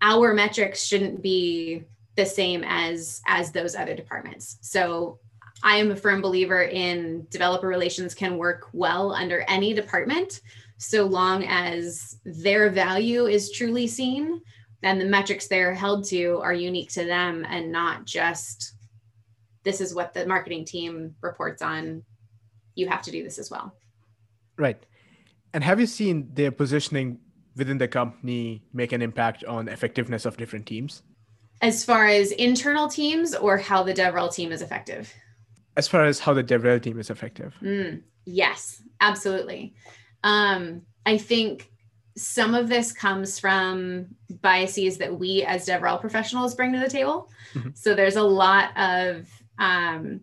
our 0.00 0.32
metrics 0.32 0.82
shouldn't 0.82 1.22
be 1.22 1.84
the 2.16 2.24
same 2.24 2.64
as 2.66 3.20
as 3.26 3.52
those 3.52 3.76
other 3.76 3.94
departments. 3.94 4.58
So 4.62 5.18
I 5.62 5.76
am 5.76 5.90
a 5.90 5.96
firm 5.96 6.20
believer 6.20 6.62
in 6.62 7.26
developer 7.30 7.66
relations 7.66 8.14
can 8.14 8.38
work 8.38 8.68
well 8.72 9.12
under 9.12 9.44
any 9.48 9.74
department 9.74 10.40
so 10.78 11.04
long 11.04 11.44
as 11.44 12.18
their 12.24 12.70
value 12.70 13.26
is 13.26 13.50
truly 13.50 13.86
seen 13.86 14.40
and 14.82 15.00
the 15.00 15.04
metrics 15.04 15.48
they're 15.48 15.74
held 15.74 16.04
to 16.06 16.38
are 16.40 16.54
unique 16.54 16.92
to 16.92 17.04
them 17.04 17.44
and 17.48 17.72
not 17.72 18.04
just 18.04 18.74
this 19.64 19.80
is 19.80 19.94
what 19.94 20.14
the 20.14 20.24
marketing 20.26 20.64
team 20.64 21.14
reports 21.20 21.62
on. 21.62 22.02
You 22.74 22.88
have 22.88 23.02
to 23.02 23.10
do 23.10 23.22
this 23.24 23.38
as 23.38 23.50
well. 23.50 23.74
Right. 24.56 24.82
And 25.52 25.64
have 25.64 25.80
you 25.80 25.86
seen 25.86 26.30
their 26.32 26.52
positioning 26.52 27.18
within 27.56 27.78
the 27.78 27.88
company 27.88 28.62
make 28.72 28.92
an 28.92 29.02
impact 29.02 29.44
on 29.44 29.68
effectiveness 29.68 30.24
of 30.24 30.36
different 30.36 30.66
teams? 30.66 31.02
As 31.60 31.84
far 31.84 32.06
as 32.06 32.30
internal 32.30 32.88
teams 32.88 33.34
or 33.34 33.58
how 33.58 33.82
the 33.82 33.92
DevRel 33.92 34.32
team 34.32 34.52
is 34.52 34.62
effective? 34.62 35.12
As 35.78 35.88
far 35.88 36.04
as 36.04 36.18
how 36.18 36.34
the 36.34 36.44
DevRel 36.44 36.82
team 36.82 36.98
is 36.98 37.08
effective. 37.08 37.56
Mm, 37.62 38.02
yes, 38.24 38.82
absolutely. 39.00 39.74
Um, 40.24 40.82
I 41.06 41.16
think 41.16 41.70
some 42.16 42.52
of 42.52 42.68
this 42.68 42.90
comes 42.92 43.38
from 43.38 44.06
biases 44.42 44.98
that 44.98 45.16
we 45.18 45.44
as 45.44 45.66
DevRel 45.66 46.00
professionals 46.00 46.56
bring 46.56 46.72
to 46.72 46.80
the 46.80 46.88
table. 46.88 47.30
Mm-hmm. 47.54 47.70
So 47.74 47.94
there's 47.94 48.16
a 48.16 48.22
lot 48.22 48.76
of 48.76 49.28
um, 49.58 50.20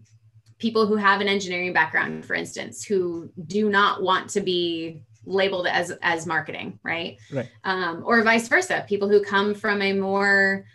people 0.60 0.86
who 0.88 0.98
have 0.98 1.22
an 1.22 1.30
engineering 1.30 1.72
background, 1.72 2.26
for 2.26 2.34
instance, 2.34 2.84
who 2.84 3.32
do 3.48 3.70
not 3.70 4.04
want 4.04 4.30
to 4.32 4.42
be 4.42 5.02
labeled 5.26 5.68
as 5.68 5.92
as 6.02 6.28
marketing, 6.28 6.80
right? 6.84 7.18
Right. 7.32 7.50
Um, 7.64 8.04
or 8.06 8.22
vice 8.24 8.48
versa, 8.50 8.86
people 8.90 9.08
who 9.08 9.24
come 9.24 9.56
from 9.56 9.82
a 9.82 9.94
more 9.94 10.66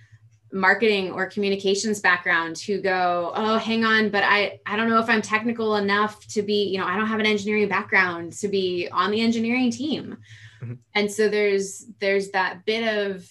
marketing 0.52 1.12
or 1.12 1.26
communications 1.26 2.00
background 2.00 2.59
who 2.59 2.80
go 2.80 3.33
oh 3.37 3.57
hang 3.57 3.85
on 3.85 4.11
but 4.11 4.25
i 4.25 4.59
i 4.66 4.76
don't 4.76 4.88
know 4.88 4.99
if 4.99 5.09
i'm 5.09 5.23
technical 5.23 5.76
enough 5.76 6.26
to 6.26 6.42
be 6.42 6.64
you 6.64 6.78
know 6.78 6.87
i 6.87 6.97
don't 6.97 7.07
have 7.07 7.21
an 7.21 7.26
engineering 7.26 7.69
background 7.69 8.33
to 8.33 8.49
be 8.49 8.88
on 8.90 9.12
the 9.12 9.21
engineering 9.21 9.71
team 9.71 10.16
mm-hmm. 10.61 10.75
and 10.95 11.11
so 11.11 11.28
there's 11.28 11.87
there's 12.00 12.30
that 12.30 12.64
bit 12.64 12.83
of 12.83 13.25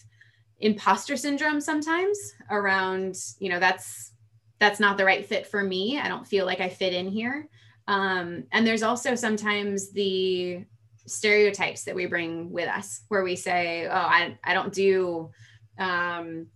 imposter 0.59 1.17
syndrome 1.17 1.59
sometimes 1.59 2.17
around 2.49 3.17
you 3.39 3.49
know 3.49 3.59
that's 3.59 4.13
that's 4.59 4.79
not 4.79 4.97
the 4.97 5.05
right 5.05 5.25
fit 5.25 5.47
for 5.47 5.63
me. 5.63 5.99
I 5.99 6.07
don't 6.07 6.27
feel 6.27 6.45
like 6.45 6.59
I 6.59 6.69
fit 6.69 6.93
in 6.93 7.07
here. 7.07 7.47
Um, 7.87 8.43
and 8.51 8.67
there's 8.67 8.83
also 8.83 9.15
sometimes 9.15 9.91
the 9.91 10.63
stereotypes 11.07 11.85
that 11.85 11.95
we 11.95 12.05
bring 12.05 12.51
with 12.51 12.67
us 12.67 13.01
where 13.07 13.23
we 13.23 13.35
say, 13.35 13.87
oh, 13.87 13.91
I, 13.91 14.37
I 14.43 14.53
don't 14.53 14.73
do 14.73 15.31
um, 15.79 16.47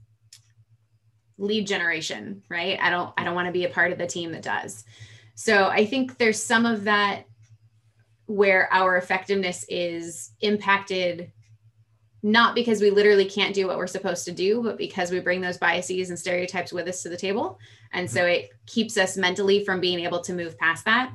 lead 1.43 1.67
generation, 1.67 2.41
right? 2.50 2.79
I 2.81 2.89
don't, 2.89 3.13
I 3.17 3.23
don't 3.23 3.35
want 3.35 3.47
to 3.47 3.51
be 3.51 3.65
a 3.65 3.69
part 3.69 3.91
of 3.91 3.97
the 3.97 4.07
team 4.07 4.31
that 4.31 4.41
does. 4.41 4.85
So 5.35 5.67
I 5.67 5.85
think 5.85 6.17
there's 6.17 6.41
some 6.41 6.65
of 6.65 6.85
that 6.85 7.25
where 8.25 8.71
our 8.71 8.97
effectiveness 8.97 9.65
is 9.69 10.31
impacted 10.41 11.31
not 12.25 12.55
because 12.55 12.81
we 12.81 12.89
literally 12.89 13.25
can't 13.25 13.53
do 13.53 13.67
what 13.67 13.77
we're 13.77 13.85
supposed 13.85 14.23
to 14.25 14.31
do, 14.31 14.63
but 14.63 14.77
because 14.77 15.12
we 15.12 15.19
bring 15.19 15.41
those 15.41 15.57
biases 15.57 16.09
and 16.09 16.17
stereotypes 16.17 16.71
with 16.71 16.88
us 16.88 17.03
to 17.03 17.09
the 17.09 17.17
table. 17.17 17.59
And 17.91 18.09
so 18.09 18.25
it 18.25 18.51
keeps 18.65 18.97
us 18.97 19.17
mentally 19.17 19.65
from 19.65 19.81
being 19.81 20.00
able 20.00 20.21
to 20.21 20.33
move 20.33 20.57
past 20.57 20.85
that. 20.85 21.13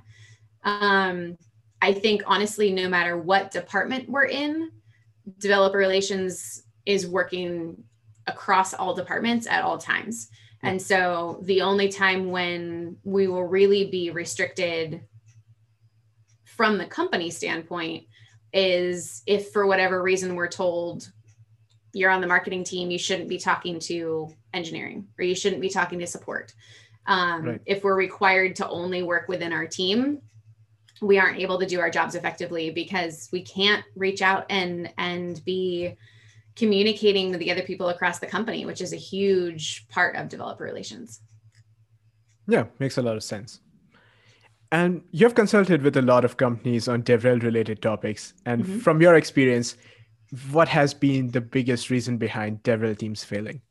Um, 0.65 1.39
I 1.81 1.95
think 1.95 2.23
honestly, 2.27 2.71
no 2.71 2.91
matter 2.91 3.17
what 3.17 3.51
department 3.51 4.07
we're 4.07 4.27
in, 4.27 4.71
developer 5.39 5.79
relations 5.79 6.65
is 6.85 7.07
working 7.07 7.83
across 8.29 8.75
all 8.75 8.95
departments 8.95 9.47
at 9.47 9.65
all 9.65 9.79
times. 9.79 10.29
And 10.63 10.81
so 10.81 11.41
the 11.45 11.63
only 11.63 11.89
time 11.89 12.31
when 12.31 12.97
we 13.05 13.29
will 13.29 13.45
really 13.45 13.87
be 13.87 14.11
restricted 14.11 15.03
from 16.45 16.79
the 16.79 16.87
company 16.87 17.31
standpoint 17.31 18.05
is 18.53 19.23
if 19.27 19.51
for 19.51 19.67
whatever 19.67 20.03
reason 20.03 20.35
we're 20.35 20.49
told 20.49 21.11
you're 21.93 22.11
on 22.11 22.21
the 22.21 22.27
marketing 22.27 22.65
team, 22.65 22.91
you 22.91 22.99
shouldn't 22.99 23.29
be 23.29 23.39
talking 23.39 23.79
to 23.79 24.35
engineering 24.53 25.07
or 25.19 25.25
you 25.25 25.35
shouldn't 25.35 25.63
be 25.63 25.69
talking 25.69 25.99
to 26.01 26.07
support. 26.07 26.53
Um, 27.07 27.45
right. 27.45 27.61
If 27.65 27.85
we're 27.85 27.97
required 27.97 28.57
to 28.57 28.69
only 28.69 29.03
work 29.03 29.29
within 29.29 29.53
our 29.53 29.67
team, 29.67 30.21
we 31.01 31.19
aren't 31.19 31.39
able 31.39 31.59
to 31.61 31.67
do 31.67 31.81
our 31.81 31.91
jobs 31.91 32.15
effectively 32.15 32.71
because 32.71 33.29
we 33.33 33.43
can't 33.43 33.85
reach 33.95 34.21
out 34.21 34.47
and 34.51 34.93
and 34.99 35.43
be 35.45 35.97
communicating 36.59 37.31
with 37.31 37.39
the 37.39 37.53
other 37.53 37.63
people 37.63 37.89
across 37.89 38.19
the 38.19 38.27
company, 38.27 38.67
which 38.67 38.81
is 38.81 38.93
a 38.93 38.97
huge 38.97 39.87
part 39.89 40.17
of 40.17 40.29
developer 40.29 40.65
relations. 40.65 41.21
Yeah, 42.49 42.65
makes 42.79 42.99
a 42.99 43.03
lot 43.03 43.17
of 43.17 43.23
sense. 43.23 43.61
And 44.73 45.03
you've 45.13 45.35
consulted 45.35 45.83
with 45.83 45.97
a 45.97 46.03
lot 46.03 46.25
of 46.25 46.37
companies 46.37 46.89
on 46.89 47.03
DevRel 47.03 47.43
related 47.43 47.81
topics. 47.81 48.35
And 48.45 48.65
mm-hmm. 48.65 48.79
from 48.81 49.01
your 49.01 49.15
experience, 49.15 49.77
what 50.51 50.69
has 50.69 50.93
been 50.93 51.31
the 51.31 51.41
biggest 51.41 51.89
reason 51.89 52.19
behind 52.19 52.63
DevRel 52.65 52.99
teams 52.99 53.25
failing? 53.25 53.63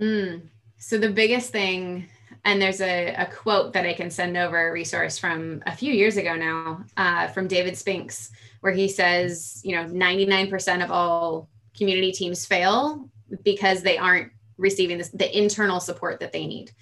Mm. 0.00 0.48
So, 0.78 0.98
the 0.98 1.10
biggest 1.10 1.50
thing, 1.50 2.08
and 2.44 2.60
there's 2.60 2.80
a, 2.80 3.14
a, 3.14 3.26
quote 3.26 3.72
that 3.72 3.84
I 3.84 3.94
can 3.94 4.10
send 4.10 4.36
over 4.36 4.68
a 4.68 4.72
resource 4.72 5.18
from 5.18 5.62
a 5.66 5.74
few 5.74 5.92
years 5.92 6.16
ago 6.16 6.36
now 6.36 6.84
uh, 6.96 7.28
from 7.28 7.48
David 7.48 7.76
Spinks, 7.76 8.30
where 8.60 8.72
he 8.72 8.88
says, 8.88 9.60
you 9.64 9.74
know, 9.74 9.84
99% 9.86 10.84
of 10.84 10.90
all 10.90 11.48
community 11.78 12.12
teams 12.12 12.44
fail 12.44 13.08
because 13.44 13.82
they 13.82 13.96
aren't 13.96 14.32
receiving 14.56 14.98
this, 14.98 15.08
the 15.10 15.36
internal 15.36 15.80
support 15.80 16.20
that 16.20 16.32
they 16.32 16.46
need. 16.46 16.72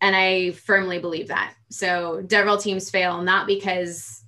And 0.00 0.14
I 0.14 0.50
firmly 0.52 0.98
believe 0.98 1.28
that. 1.28 1.54
So 1.70 2.22
DevRel 2.26 2.60
teams 2.60 2.90
fail 2.90 3.22
not 3.22 3.46
because, 3.46 4.24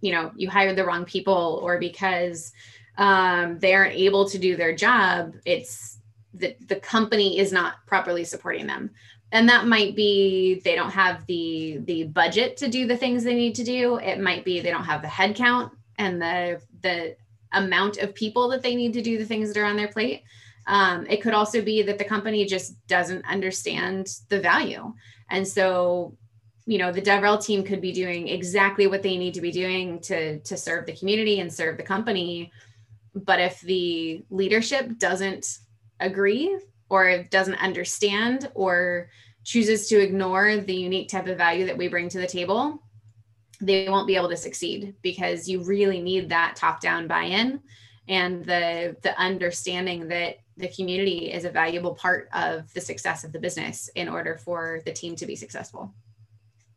you 0.00 0.12
know, 0.12 0.32
you 0.36 0.50
hired 0.50 0.76
the 0.76 0.84
wrong 0.84 1.04
people 1.04 1.60
or 1.62 1.78
because 1.78 2.52
um, 2.98 3.58
they 3.58 3.74
aren't 3.74 3.94
able 3.94 4.28
to 4.28 4.38
do 4.38 4.56
their 4.56 4.74
job. 4.74 5.34
It's 5.44 5.98
that 6.34 6.56
the 6.68 6.76
company 6.76 7.38
is 7.38 7.52
not 7.52 7.74
properly 7.86 8.24
supporting 8.24 8.66
them. 8.66 8.90
And 9.32 9.48
that 9.48 9.66
might 9.66 9.96
be 9.96 10.60
they 10.64 10.74
don't 10.74 10.90
have 10.90 11.24
the 11.26 11.78
the 11.84 12.04
budget 12.04 12.56
to 12.58 12.68
do 12.68 12.86
the 12.86 12.96
things 12.96 13.24
they 13.24 13.34
need 13.34 13.54
to 13.54 13.64
do. 13.64 13.96
It 13.96 14.20
might 14.20 14.44
be 14.44 14.60
they 14.60 14.70
don't 14.70 14.84
have 14.84 15.00
the 15.00 15.08
headcount 15.08 15.70
and 15.98 16.20
the 16.20 16.60
the 16.82 17.16
amount 17.52 17.98
of 17.98 18.14
people 18.14 18.48
that 18.48 18.62
they 18.62 18.74
need 18.74 18.92
to 18.94 19.02
do 19.02 19.18
the 19.18 19.24
things 19.24 19.52
that 19.52 19.60
are 19.60 19.64
on 19.64 19.76
their 19.76 19.88
plate. 19.88 20.22
Um, 20.66 21.06
it 21.08 21.22
could 21.22 21.34
also 21.34 21.60
be 21.60 21.82
that 21.82 21.98
the 21.98 22.04
company 22.04 22.44
just 22.44 22.74
doesn't 22.86 23.24
understand 23.26 24.08
the 24.28 24.40
value. 24.40 24.94
And 25.28 25.46
so, 25.46 26.16
you 26.66 26.78
know, 26.78 26.92
the 26.92 27.02
DevRel 27.02 27.44
team 27.44 27.64
could 27.64 27.80
be 27.80 27.92
doing 27.92 28.28
exactly 28.28 28.86
what 28.86 29.02
they 29.02 29.16
need 29.16 29.34
to 29.34 29.40
be 29.40 29.50
doing 29.50 29.98
to, 30.00 30.38
to 30.40 30.56
serve 30.56 30.86
the 30.86 30.96
community 30.96 31.40
and 31.40 31.52
serve 31.52 31.76
the 31.76 31.82
company. 31.82 32.52
But 33.14 33.40
if 33.40 33.60
the 33.60 34.24
leadership 34.30 34.98
doesn't 34.98 35.58
agree 35.98 36.58
or 36.88 37.24
doesn't 37.24 37.56
understand 37.56 38.50
or 38.54 39.08
chooses 39.44 39.88
to 39.88 40.00
ignore 40.00 40.58
the 40.58 40.74
unique 40.74 41.08
type 41.08 41.26
of 41.26 41.36
value 41.36 41.66
that 41.66 41.76
we 41.76 41.88
bring 41.88 42.08
to 42.10 42.18
the 42.18 42.26
table, 42.26 42.81
they 43.62 43.88
won't 43.88 44.06
be 44.06 44.16
able 44.16 44.28
to 44.28 44.36
succeed 44.36 44.94
because 45.02 45.48
you 45.48 45.62
really 45.62 46.02
need 46.02 46.28
that 46.28 46.56
top 46.56 46.80
down 46.80 47.06
buy-in 47.06 47.60
and 48.08 48.44
the 48.44 48.96
the 49.02 49.18
understanding 49.18 50.08
that 50.08 50.36
the 50.56 50.68
community 50.68 51.32
is 51.32 51.44
a 51.44 51.50
valuable 51.50 51.94
part 51.94 52.28
of 52.34 52.72
the 52.74 52.80
success 52.80 53.24
of 53.24 53.32
the 53.32 53.38
business 53.38 53.88
in 53.94 54.08
order 54.08 54.36
for 54.36 54.80
the 54.84 54.92
team 54.92 55.14
to 55.16 55.26
be 55.26 55.36
successful 55.36 55.94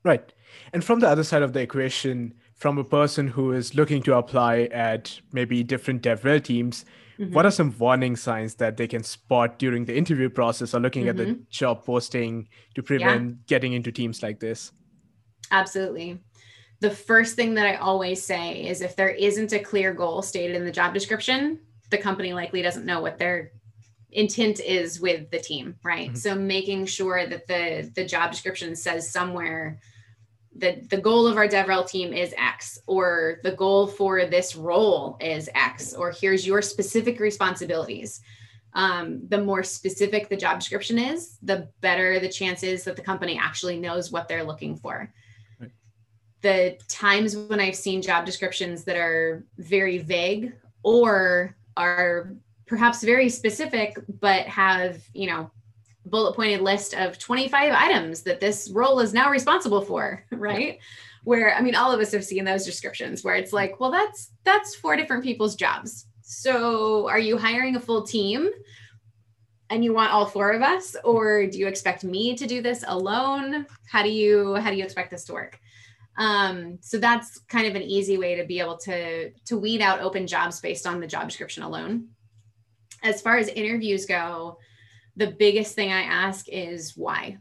right 0.04 0.34
and 0.72 0.84
from 0.84 1.00
the 1.00 1.10
other 1.10 1.24
side 1.24 1.42
of 1.42 1.54
the 1.54 1.60
equation 1.60 2.34
from 2.54 2.78
a 2.78 2.84
person 2.84 3.28
who 3.28 3.52
is 3.52 3.76
looking 3.76 4.02
to 4.02 4.14
apply 4.14 4.62
at 4.72 5.20
maybe 5.34 5.64
different 5.64 6.04
devrel 6.04 6.42
teams 6.42 6.86
mm-hmm. 7.18 7.34
what 7.34 7.46
are 7.46 7.52
some 7.52 7.76
warning 7.80 8.16
signs 8.16 8.56
that 8.56 8.78
they 8.78 8.88
can 8.88 9.02
spot 9.02 9.58
during 9.58 9.86
the 9.86 9.98
interview 9.98 10.30
process 10.30 10.76
or 10.76 10.80
looking 10.80 11.04
mm-hmm. 11.04 11.10
at 11.10 11.18
the 11.18 11.26
mm-hmm. 11.26 11.42
job 11.50 11.84
posting 11.84 12.48
to 12.76 12.84
prevent 12.84 13.30
yeah. 13.30 13.36
getting 13.48 13.74
into 13.74 13.92
teams 13.92 14.22
like 14.22 14.40
this 14.40 14.72
absolutely 15.52 16.22
the 16.82 16.90
first 16.90 17.36
thing 17.36 17.54
that 17.56 17.66
I 17.66 17.76
always 17.76 18.24
say 18.24 18.68
is 18.68 18.82
if 18.82 18.96
there 18.96 19.10
isn't 19.10 19.54
a 19.54 19.60
clear 19.60 19.94
goal 19.94 20.22
stated 20.22 20.56
in 20.56 20.66
the 20.66 20.72
job 20.72 20.94
description, 20.94 21.60
the 21.90 21.98
company 21.98 22.34
likely 22.34 22.62
doesn't 22.62 22.86
know 22.86 23.02
what 23.02 23.18
their 23.18 23.52
intent 24.12 24.60
is 24.60 25.00
with 25.00 25.30
the 25.32 25.40
team, 25.40 25.76
right? 25.84 26.10
Mm-hmm. 26.10 26.18
So 26.18 26.36
making 26.36 26.86
sure 26.86 27.26
that 27.28 27.48
the 27.48 27.92
the 27.96 28.06
job 28.06 28.32
description 28.32 28.76
says 28.76 29.12
somewhere 29.12 29.80
that 30.58 30.90
the 30.90 30.98
goal 30.98 31.28
of 31.28 31.38
our 31.38 31.48
DevRel 31.48 31.88
team 31.88 32.14
is 32.14 32.34
X, 32.38 32.80
or 32.88 33.40
the 33.44 33.52
goal 33.52 33.88
for 33.88 34.26
this 34.26 34.56
role 34.56 35.18
is 35.20 35.50
X, 35.54 35.94
or 35.94 36.12
here's 36.12 36.48
your 36.48 36.62
specific 36.62 37.20
responsibilities. 37.20 38.22
Um, 38.74 39.22
the 39.30 39.42
more 39.42 39.64
specific 39.64 40.28
the 40.28 40.36
job 40.36 40.60
description 40.60 40.98
is, 40.98 41.38
the 41.42 41.70
better 41.82 42.20
the 42.20 42.30
chances 42.30 42.84
that 42.84 42.96
the 42.96 43.02
company 43.02 43.40
actually 43.42 43.80
knows 43.80 44.12
what 44.12 44.28
they're 44.28 44.44
looking 44.44 44.76
for 44.76 45.14
the 46.46 46.78
times 46.88 47.36
when 47.36 47.60
I've 47.60 47.76
seen 47.76 48.04
job 48.04 48.24
descriptions 48.24 48.84
that 48.84 48.98
are 48.98 49.44
very 49.58 49.98
vague 49.98 50.54
or 50.84 51.56
are 51.76 52.36
perhaps 52.68 53.04
very 53.04 53.30
specific, 53.30 53.98
but 54.22 54.46
have, 54.46 55.02
you 55.16 55.26
know, 55.26 55.50
bullet 56.06 56.36
pointed 56.36 56.62
list 56.62 56.94
of 56.94 57.18
25 57.18 57.74
items 57.74 58.22
that 58.22 58.40
this 58.40 58.70
role 58.72 59.00
is 59.00 59.12
now 59.12 59.32
responsible 59.32 59.82
for, 59.82 60.24
right? 60.32 60.78
Where 61.24 61.56
I 61.56 61.62
mean, 61.62 61.74
all 61.74 61.92
of 61.92 62.00
us 62.00 62.12
have 62.12 62.24
seen 62.24 62.46
those 62.46 62.64
descriptions 62.64 63.24
where 63.24 63.34
it's 63.34 63.52
like, 63.52 63.80
well, 63.80 63.90
that's 63.90 64.30
that's 64.44 64.76
four 64.76 64.96
different 64.96 65.24
people's 65.24 65.56
jobs. 65.56 66.06
So 66.22 67.10
are 67.10 67.18
you 67.18 67.40
hiring 67.40 67.76
a 67.76 67.80
full 67.80 68.04
team? 68.04 68.52
and 69.72 69.84
you 69.84 69.96
want 69.96 70.14
all 70.14 70.28
four 70.28 70.52
of 70.52 70.62
us 70.62 70.96
or 71.04 71.48
do 71.48 71.58
you 71.58 71.66
expect 71.66 72.04
me 72.04 72.36
to 72.36 72.46
do 72.46 72.62
this 72.62 72.84
alone 72.88 73.66
how 73.90 74.04
do 74.04 74.10
you 74.10 74.54
how 74.58 74.70
do 74.70 74.78
you 74.78 74.84
expect 74.84 75.10
this 75.10 75.26
to 75.26 75.34
work 75.34 75.60
um, 76.18 76.78
so 76.82 76.98
that's 76.98 77.40
kind 77.50 77.68
of 77.68 77.76
an 77.76 77.82
easy 77.82 78.18
way 78.18 78.36
to 78.36 78.46
be 78.46 78.60
able 78.60 78.78
to 78.78 79.32
to 79.32 79.58
weed 79.58 79.82
out 79.82 80.02
open 80.02 80.28
jobs 80.28 80.62
based 80.62 80.88
on 80.88 81.00
the 81.00 81.08
job 81.08 81.28
description 81.28 81.64
alone. 81.64 82.10
As 83.04 83.22
far 83.22 83.38
as 83.38 83.48
interviews 83.50 84.06
go, 84.06 84.58
the 85.16 85.28
biggest 85.28 85.76
thing 85.76 85.92
I 85.92 86.02
ask 86.02 86.48
is 86.50 86.96
why. 86.96 87.38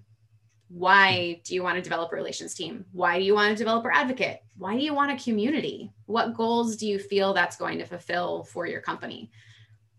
Why 0.69 1.41
do 1.45 1.55
you 1.55 1.63
want 1.63 1.87
a 1.87 2.09
relations 2.11 2.55
team? 2.55 2.85
Why 2.91 3.19
do 3.19 3.25
you 3.25 3.35
want 3.35 3.53
a 3.53 3.57
developer 3.57 3.93
advocate? 3.93 4.41
Why 4.57 4.77
do 4.77 4.83
you 4.83 4.93
want 4.93 5.13
a 5.13 5.23
community? 5.23 5.93
What 6.07 6.35
goals 6.35 6.77
do 6.77 6.89
you 6.89 6.99
feel 6.99 7.33
that's 7.33 7.57
going 7.57 7.79
to 7.79 7.85
fulfill 7.85 8.45
for 8.45 8.67
your 8.67 8.81
company? 8.81 9.31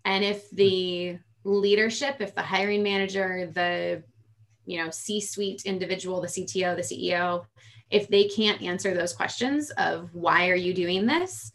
And 0.04 0.24
if 0.24 0.50
the 0.52 1.18
leadership, 1.46 2.18
if 2.20 2.36
the 2.36 2.42
hiring 2.42 2.84
manager, 2.84 3.50
the 3.54 4.04
you 4.66 4.84
know, 4.84 4.90
C-suite 4.90 5.64
individual, 5.66 6.20
the 6.20 6.28
CTO, 6.28 6.76
the 6.76 6.82
CEO, 6.82 7.46
if 7.96 8.10
they 8.10 8.26
can't 8.26 8.62
answer 8.62 8.94
those 8.94 9.14
questions 9.14 9.72
of 9.78 10.10
why 10.14 10.50
are 10.50 10.56
you 10.56 10.74
doing 10.74 11.06
this, 11.06 11.54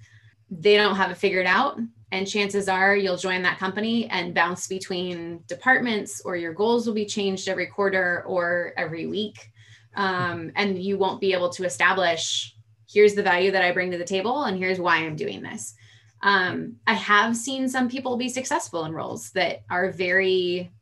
they 0.50 0.74
don't 0.74 0.96
have 0.96 1.10
it 1.10 1.18
figured 1.18 1.44
out. 1.44 1.78
And 2.12 2.26
chances 2.26 2.66
are 2.66 2.96
you'll 2.96 3.18
join 3.18 3.42
that 3.42 3.58
company 3.58 4.08
and 4.08 4.34
bounce 4.34 4.66
between 4.66 5.44
departments, 5.46 6.22
or 6.24 6.36
your 6.36 6.54
goals 6.54 6.86
will 6.86 6.94
be 6.94 7.04
changed 7.04 7.46
every 7.46 7.66
quarter 7.66 8.24
or 8.26 8.72
every 8.78 9.06
week. 9.06 9.50
Um, 9.96 10.50
and 10.56 10.82
you 10.82 10.96
won't 10.96 11.20
be 11.20 11.34
able 11.34 11.50
to 11.50 11.66
establish 11.66 12.56
here's 12.90 13.14
the 13.14 13.22
value 13.22 13.50
that 13.50 13.62
I 13.62 13.70
bring 13.70 13.90
to 13.90 13.98
the 13.98 14.04
table, 14.04 14.44
and 14.44 14.56
here's 14.56 14.80
why 14.80 14.96
I'm 14.96 15.16
doing 15.16 15.42
this. 15.42 15.74
Um, 16.22 16.76
I 16.86 16.94
have 16.94 17.36
seen 17.36 17.68
some 17.68 17.86
people 17.86 18.16
be 18.16 18.30
successful 18.30 18.86
in 18.86 18.92
roles 18.92 19.30
that 19.32 19.62
are 19.68 19.90
very 19.90 20.72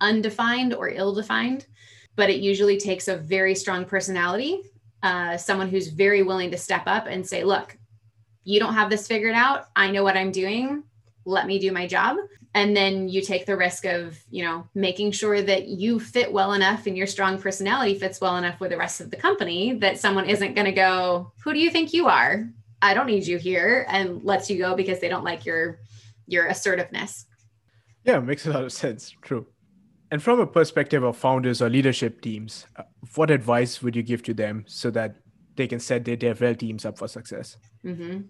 undefined 0.00 0.74
or 0.74 0.88
ill 0.88 1.14
defined 1.14 1.66
but 2.16 2.30
it 2.30 2.40
usually 2.40 2.78
takes 2.78 3.08
a 3.08 3.16
very 3.16 3.54
strong 3.54 3.84
personality, 3.84 4.62
uh, 5.02 5.36
someone 5.36 5.68
who's 5.68 5.88
very 5.88 6.22
willing 6.22 6.50
to 6.50 6.58
step 6.58 6.84
up 6.86 7.06
and 7.06 7.26
say, 7.26 7.44
look, 7.44 7.76
you 8.44 8.58
don't 8.60 8.74
have 8.74 8.90
this 8.90 9.06
figured 9.06 9.34
out. 9.34 9.66
I 9.76 9.90
know 9.90 10.02
what 10.02 10.16
I'm 10.16 10.32
doing. 10.32 10.84
Let 11.24 11.46
me 11.46 11.58
do 11.58 11.72
my 11.72 11.86
job. 11.86 12.16
And 12.54 12.76
then 12.76 13.08
you 13.08 13.22
take 13.22 13.46
the 13.46 13.56
risk 13.56 13.86
of, 13.86 14.18
you 14.30 14.44
know, 14.44 14.66
making 14.74 15.12
sure 15.12 15.40
that 15.40 15.68
you 15.68 15.98
fit 15.98 16.30
well 16.30 16.52
enough 16.52 16.86
and 16.86 16.96
your 16.96 17.06
strong 17.06 17.40
personality 17.40 17.98
fits 17.98 18.20
well 18.20 18.36
enough 18.36 18.60
with 18.60 18.70
the 18.70 18.76
rest 18.76 19.00
of 19.00 19.10
the 19.10 19.16
company 19.16 19.74
that 19.74 19.98
someone 19.98 20.28
isn't 20.28 20.54
going 20.54 20.66
to 20.66 20.72
go, 20.72 21.32
who 21.42 21.54
do 21.54 21.58
you 21.58 21.70
think 21.70 21.94
you 21.94 22.08
are? 22.08 22.46
I 22.82 22.94
don't 22.94 23.06
need 23.06 23.26
you 23.26 23.38
here 23.38 23.86
and 23.88 24.22
lets 24.24 24.50
you 24.50 24.58
go 24.58 24.74
because 24.74 25.00
they 25.00 25.08
don't 25.08 25.24
like 25.24 25.46
your 25.46 25.78
your 26.26 26.46
assertiveness. 26.46 27.26
Yeah, 28.04 28.18
makes 28.20 28.46
a 28.46 28.50
lot 28.50 28.64
of 28.64 28.72
sense. 28.72 29.14
True. 29.22 29.46
And 30.12 30.22
from 30.22 30.40
a 30.40 30.46
perspective 30.46 31.02
of 31.02 31.16
founders 31.16 31.62
or 31.62 31.70
leadership 31.70 32.20
teams, 32.20 32.66
uh, 32.76 32.82
what 33.14 33.30
advice 33.30 33.80
would 33.82 33.96
you 33.96 34.02
give 34.02 34.22
to 34.24 34.34
them 34.34 34.62
so 34.68 34.90
that 34.90 35.16
they 35.56 35.66
can 35.66 35.80
set 35.80 36.04
their 36.04 36.18
DevRel 36.18 36.58
teams 36.58 36.84
up 36.84 36.98
for 36.98 37.08
success? 37.08 37.56
Mm-hmm. 37.82 38.20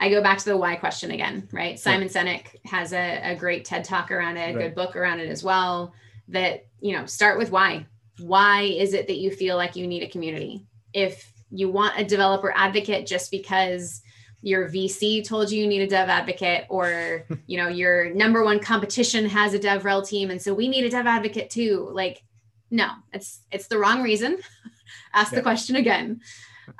I 0.00 0.10
go 0.10 0.20
back 0.20 0.38
to 0.38 0.46
the 0.46 0.56
why 0.56 0.74
question 0.74 1.12
again, 1.12 1.48
right? 1.52 1.78
Simon 1.78 2.08
yeah. 2.12 2.24
Sinek 2.24 2.56
has 2.64 2.92
a, 2.92 3.20
a, 3.22 3.36
great 3.36 3.64
TED 3.64 3.84
talk 3.84 4.10
around 4.10 4.36
it, 4.36 4.50
a 4.50 4.56
right. 4.56 4.64
good 4.64 4.74
book 4.74 4.96
around 4.96 5.20
it 5.20 5.28
as 5.28 5.44
well. 5.44 5.94
That, 6.26 6.66
you 6.80 6.96
know, 6.96 7.06
start 7.06 7.38
with 7.38 7.52
why. 7.52 7.86
Why 8.18 8.62
is 8.62 8.92
it 8.92 9.06
that 9.06 9.18
you 9.18 9.30
feel 9.30 9.56
like 9.56 9.76
you 9.76 9.86
need 9.86 10.02
a 10.02 10.08
community? 10.08 10.66
If 10.92 11.32
you 11.52 11.70
want 11.70 12.00
a 12.00 12.04
developer 12.04 12.52
advocate 12.56 13.06
just 13.06 13.30
because 13.30 14.02
your 14.42 14.68
VC 14.68 15.26
told 15.26 15.50
you 15.50 15.62
you 15.62 15.68
need 15.68 15.82
a 15.82 15.86
dev 15.86 16.08
advocate, 16.08 16.66
or 16.68 17.24
you 17.46 17.56
know 17.56 17.68
your 17.68 18.12
number 18.14 18.44
one 18.44 18.60
competition 18.60 19.26
has 19.26 19.54
a 19.54 19.58
DevRel 19.58 20.06
team, 20.06 20.30
and 20.30 20.40
so 20.40 20.54
we 20.54 20.68
need 20.68 20.84
a 20.84 20.90
dev 20.90 21.06
advocate 21.06 21.50
too. 21.50 21.88
Like, 21.92 22.22
no, 22.70 22.90
it's 23.12 23.40
it's 23.50 23.66
the 23.66 23.78
wrong 23.78 24.02
reason. 24.02 24.38
Ask 25.14 25.32
yeah. 25.32 25.36
the 25.36 25.42
question 25.42 25.76
again, 25.76 26.20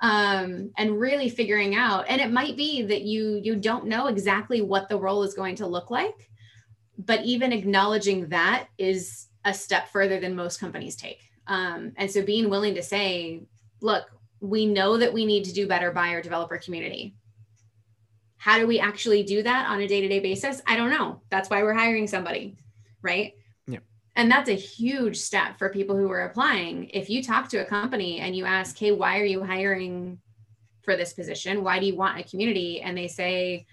um, 0.00 0.70
and 0.76 0.98
really 0.98 1.28
figuring 1.28 1.74
out. 1.74 2.06
And 2.08 2.20
it 2.20 2.30
might 2.30 2.56
be 2.56 2.82
that 2.82 3.02
you 3.02 3.40
you 3.42 3.56
don't 3.56 3.86
know 3.86 4.06
exactly 4.06 4.62
what 4.62 4.88
the 4.88 4.98
role 4.98 5.22
is 5.22 5.34
going 5.34 5.56
to 5.56 5.66
look 5.66 5.90
like, 5.90 6.30
but 6.98 7.24
even 7.24 7.52
acknowledging 7.52 8.28
that 8.28 8.68
is 8.78 9.26
a 9.44 9.54
step 9.54 9.88
further 9.88 10.20
than 10.20 10.34
most 10.34 10.60
companies 10.60 10.96
take. 10.96 11.20
Um, 11.46 11.92
and 11.96 12.10
so 12.10 12.22
being 12.22 12.50
willing 12.50 12.74
to 12.74 12.82
say, 12.82 13.42
look, 13.80 14.04
we 14.40 14.66
know 14.66 14.96
that 14.98 15.12
we 15.12 15.24
need 15.24 15.44
to 15.44 15.52
do 15.52 15.66
better 15.66 15.90
by 15.90 16.08
our 16.08 16.22
developer 16.22 16.58
community 16.58 17.14
how 18.40 18.58
do 18.58 18.66
we 18.66 18.80
actually 18.80 19.22
do 19.22 19.42
that 19.42 19.68
on 19.68 19.80
a 19.80 19.86
day-to-day 19.86 20.20
basis? 20.20 20.60
I 20.66 20.76
don't 20.76 20.90
know. 20.90 21.20
That's 21.30 21.48
why 21.48 21.62
we're 21.62 21.74
hiring 21.74 22.06
somebody 22.06 22.56
right? 23.02 23.34
Yeah. 23.66 23.78
And 24.16 24.30
that's 24.30 24.48
a 24.48 24.54
huge 24.54 25.16
step 25.16 25.58
for 25.58 25.68
people 25.68 25.96
who 25.96 26.10
are 26.10 26.22
applying. 26.22 26.90
If 26.90 27.08
you 27.10 27.22
talk 27.22 27.48
to 27.50 27.58
a 27.58 27.64
company 27.64 28.20
and 28.20 28.34
you 28.36 28.44
ask 28.44 28.76
hey 28.78 28.92
why 28.92 29.20
are 29.20 29.24
you 29.24 29.44
hiring 29.44 30.18
for 30.82 30.96
this 30.96 31.12
position? 31.12 31.62
Why 31.62 31.78
do 31.78 31.86
you 31.86 31.96
want 31.96 32.18
a 32.18 32.28
community? 32.28 32.80
And 32.80 32.96
they 32.96 33.08
say 33.08 33.66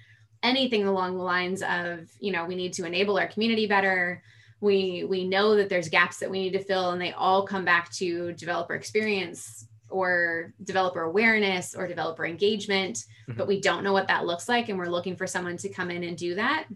anything 0.44 0.86
along 0.86 1.18
the 1.18 1.24
lines 1.24 1.64
of 1.64 2.10
you 2.20 2.32
know 2.32 2.46
we 2.46 2.56
need 2.56 2.74
to 2.74 2.86
enable 2.86 3.18
our 3.18 3.28
community 3.28 3.68
better. 3.68 4.22
We 4.60 5.04
we 5.04 5.28
know 5.28 5.56
that 5.56 5.70
there's 5.70 5.90
gaps 5.90 6.18
that 6.18 6.30
we 6.30 6.40
need 6.40 6.54
to 6.54 6.64
fill 6.64 6.92
and 6.92 7.02
they 7.02 7.12
all 7.12 7.46
come 7.46 7.66
back 7.66 7.92
to 7.94 8.34
developer 8.34 8.76
experience 8.76 9.68
or 9.90 10.54
developer 10.64 11.02
awareness 11.02 11.76
or 11.76 11.88
developer 11.88 12.26
engagement, 12.26 12.98
mm-hmm. 12.98 13.38
but 13.38 13.48
we 13.48 13.62
don't 13.62 13.84
know 13.84 13.94
what 13.94 14.08
that 14.08 14.26
looks 14.26 14.50
like. 14.50 14.70
And 14.70 14.78
we're 14.78 14.86
looking 14.86 15.16
for 15.16 15.28
someone 15.28 15.58
to 15.58 15.70
come 15.70 15.92
in 15.92 16.04
and 16.04 16.18
do 16.18 16.36
that. 16.36 16.68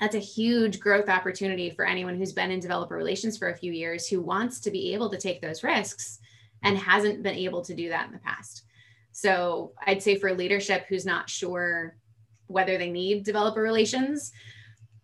That's 0.00 0.14
a 0.14 0.20
huge 0.20 0.78
growth 0.78 1.08
opportunity 1.08 1.70
for 1.70 1.84
anyone 1.84 2.16
who's 2.16 2.32
been 2.32 2.52
in 2.52 2.60
developer 2.60 2.94
relations 2.94 3.36
for 3.36 3.48
a 3.48 3.56
few 3.56 3.72
years 3.72 4.06
who 4.06 4.20
wants 4.20 4.60
to 4.60 4.70
be 4.70 4.94
able 4.94 5.10
to 5.10 5.18
take 5.18 5.42
those 5.42 5.64
risks 5.64 6.20
and 6.62 6.78
hasn't 6.78 7.22
been 7.22 7.34
able 7.34 7.62
to 7.62 7.74
do 7.74 7.88
that 7.88 8.06
in 8.06 8.12
the 8.12 8.18
past. 8.18 8.62
So 9.12 9.72
I'd 9.84 10.02
say 10.02 10.16
for 10.16 10.32
leadership 10.32 10.86
who's 10.88 11.04
not 11.04 11.28
sure 11.28 11.96
whether 12.46 12.78
they 12.78 12.90
need 12.90 13.24
developer 13.24 13.60
relations, 13.60 14.32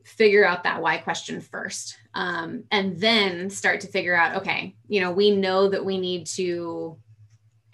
figure 0.05 0.47
out 0.47 0.63
that 0.65 0.81
why 0.81 0.99
question 0.99 1.41
first. 1.41 1.97
Um, 2.15 2.65
and 2.71 2.99
then 2.99 3.51
start 3.51 3.81
to 3.81 3.89
figure 3.89 4.15
out, 4.15 4.37
okay, 4.37 4.77
you 4.87 5.01
know, 5.01 5.11
we 5.11 5.35
know 5.35 5.69
that 5.69 5.85
we 5.85 5.99
need 5.99 6.27
to 6.29 6.97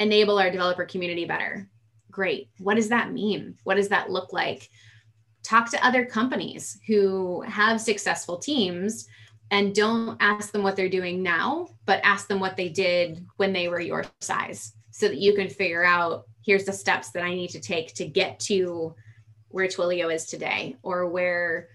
enable 0.00 0.38
our 0.38 0.50
developer 0.50 0.84
community 0.84 1.24
better. 1.24 1.68
Great. 2.10 2.48
What 2.58 2.74
does 2.74 2.88
that 2.88 3.12
mean? 3.12 3.56
What 3.62 3.76
does 3.76 3.88
that 3.90 4.10
look 4.10 4.32
like? 4.32 4.68
Talk 5.44 5.70
to 5.70 5.86
other 5.86 6.04
companies 6.04 6.80
who 6.88 7.42
have 7.42 7.80
successful 7.80 8.38
teams 8.38 9.06
and 9.52 9.74
don't 9.74 10.16
ask 10.20 10.52
them 10.52 10.62
what 10.62 10.74
they're 10.74 10.88
doing 10.88 11.22
now, 11.22 11.68
but 11.86 12.00
ask 12.02 12.28
them 12.28 12.40
what 12.40 12.56
they 12.56 12.68
did 12.68 13.24
when 13.36 13.52
they 13.52 13.68
were 13.68 13.80
your 13.80 14.04
size 14.20 14.72
so 14.90 15.06
that 15.06 15.18
you 15.18 15.34
can 15.34 15.48
figure 15.48 15.84
out 15.84 16.24
here's 16.44 16.64
the 16.64 16.72
steps 16.72 17.10
that 17.10 17.22
I 17.22 17.34
need 17.34 17.50
to 17.50 17.60
take 17.60 17.94
to 17.94 18.06
get 18.06 18.40
to 18.40 18.94
where 19.48 19.66
Twilio 19.66 20.12
is 20.12 20.26
today 20.26 20.76
or 20.82 21.08
where 21.08 21.68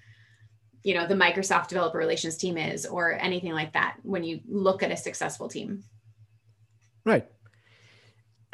you 0.84 0.94
know 0.94 1.08
the 1.08 1.16
Microsoft 1.16 1.68
developer 1.68 1.98
relations 1.98 2.38
team 2.38 2.58
is 2.58 2.86
or 2.86 3.14
anything 3.14 3.54
like 3.54 3.74
that 3.74 3.98
when 4.04 4.24
you 4.24 4.40
look 4.48 4.84
at 4.84 4.92
a 4.92 4.98
successful 4.98 5.50
team. 5.50 5.84
Right. 7.06 7.28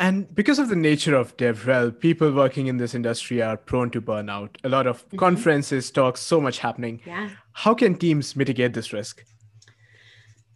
And 0.02 0.34
because 0.34 0.58
of 0.58 0.68
the 0.68 0.76
nature 0.76 1.16
of 1.16 1.38
DevRel, 1.38 1.98
people 2.00 2.32
working 2.34 2.66
in 2.66 2.78
this 2.78 2.96
industry 2.96 3.40
are 3.40 3.56
prone 3.56 3.92
to 3.92 4.02
burnout. 4.02 4.50
A 4.64 4.70
lot 4.70 4.88
of 4.88 5.06
mm-hmm. 5.08 5.18
conferences, 5.18 5.92
talks, 5.92 6.22
so 6.22 6.42
much 6.42 6.58
happening. 6.58 7.02
Yeah. 7.06 7.30
How 7.54 7.76
can 7.76 7.94
teams 7.94 8.36
mitigate 8.36 8.74
this 8.74 8.92
risk? 8.94 9.24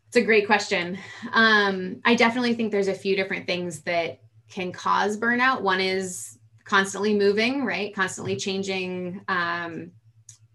It's 0.07 0.17
a 0.17 0.23
great 0.23 0.47
question. 0.47 0.97
Um, 1.31 2.01
I 2.05 2.15
definitely 2.15 2.55
think 2.55 2.71
there's 2.71 2.87
a 2.87 2.95
few 2.95 3.15
different 3.15 3.45
things 3.45 3.81
that 3.81 4.19
can 4.49 4.71
cause 4.71 5.15
burnout. 5.15 5.61
One 5.61 5.79
is 5.79 6.39
constantly 6.63 7.13
moving, 7.13 7.63
right? 7.63 7.93
Constantly 7.93 8.37
changing. 8.37 9.21
Um, 9.27 9.91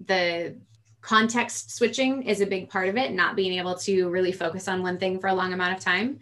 the 0.05 0.59
context 1.01 1.77
switching 1.77 2.25
is 2.25 2.41
a 2.41 2.47
big 2.47 2.69
part 2.69 2.89
of 2.89 2.97
it, 2.97 3.13
not 3.13 3.37
being 3.37 3.57
able 3.57 3.77
to 3.77 4.09
really 4.09 4.33
focus 4.33 4.67
on 4.67 4.83
one 4.83 4.99
thing 4.99 5.21
for 5.21 5.29
a 5.29 5.35
long 5.35 5.53
amount 5.53 5.77
of 5.77 5.81
time. 5.85 6.19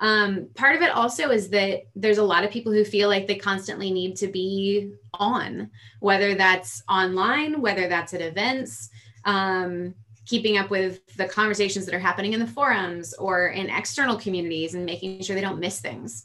Um, 0.00 0.48
part 0.54 0.76
of 0.76 0.82
it 0.82 0.90
also 0.90 1.30
is 1.30 1.50
that 1.50 1.82
there's 1.94 2.18
a 2.18 2.24
lot 2.24 2.42
of 2.42 2.50
people 2.50 2.72
who 2.72 2.84
feel 2.84 3.08
like 3.08 3.26
they 3.26 3.36
constantly 3.36 3.90
need 3.90 4.16
to 4.16 4.28
be 4.28 4.92
on, 5.14 5.70
whether 6.00 6.34
that's 6.34 6.82
online, 6.88 7.60
whether 7.60 7.86
that's 7.86 8.14
at 8.14 8.22
events, 8.22 8.88
um, 9.26 9.94
keeping 10.24 10.56
up 10.56 10.70
with 10.70 11.04
the 11.16 11.26
conversations 11.26 11.84
that 11.84 11.94
are 11.94 12.00
happening 12.00 12.32
in 12.32 12.40
the 12.40 12.46
forums 12.46 13.12
or 13.14 13.48
in 13.48 13.68
external 13.68 14.16
communities 14.16 14.74
and 14.74 14.86
making 14.86 15.20
sure 15.22 15.34
they 15.34 15.42
don't 15.42 15.60
miss 15.60 15.80
things. 15.80 16.24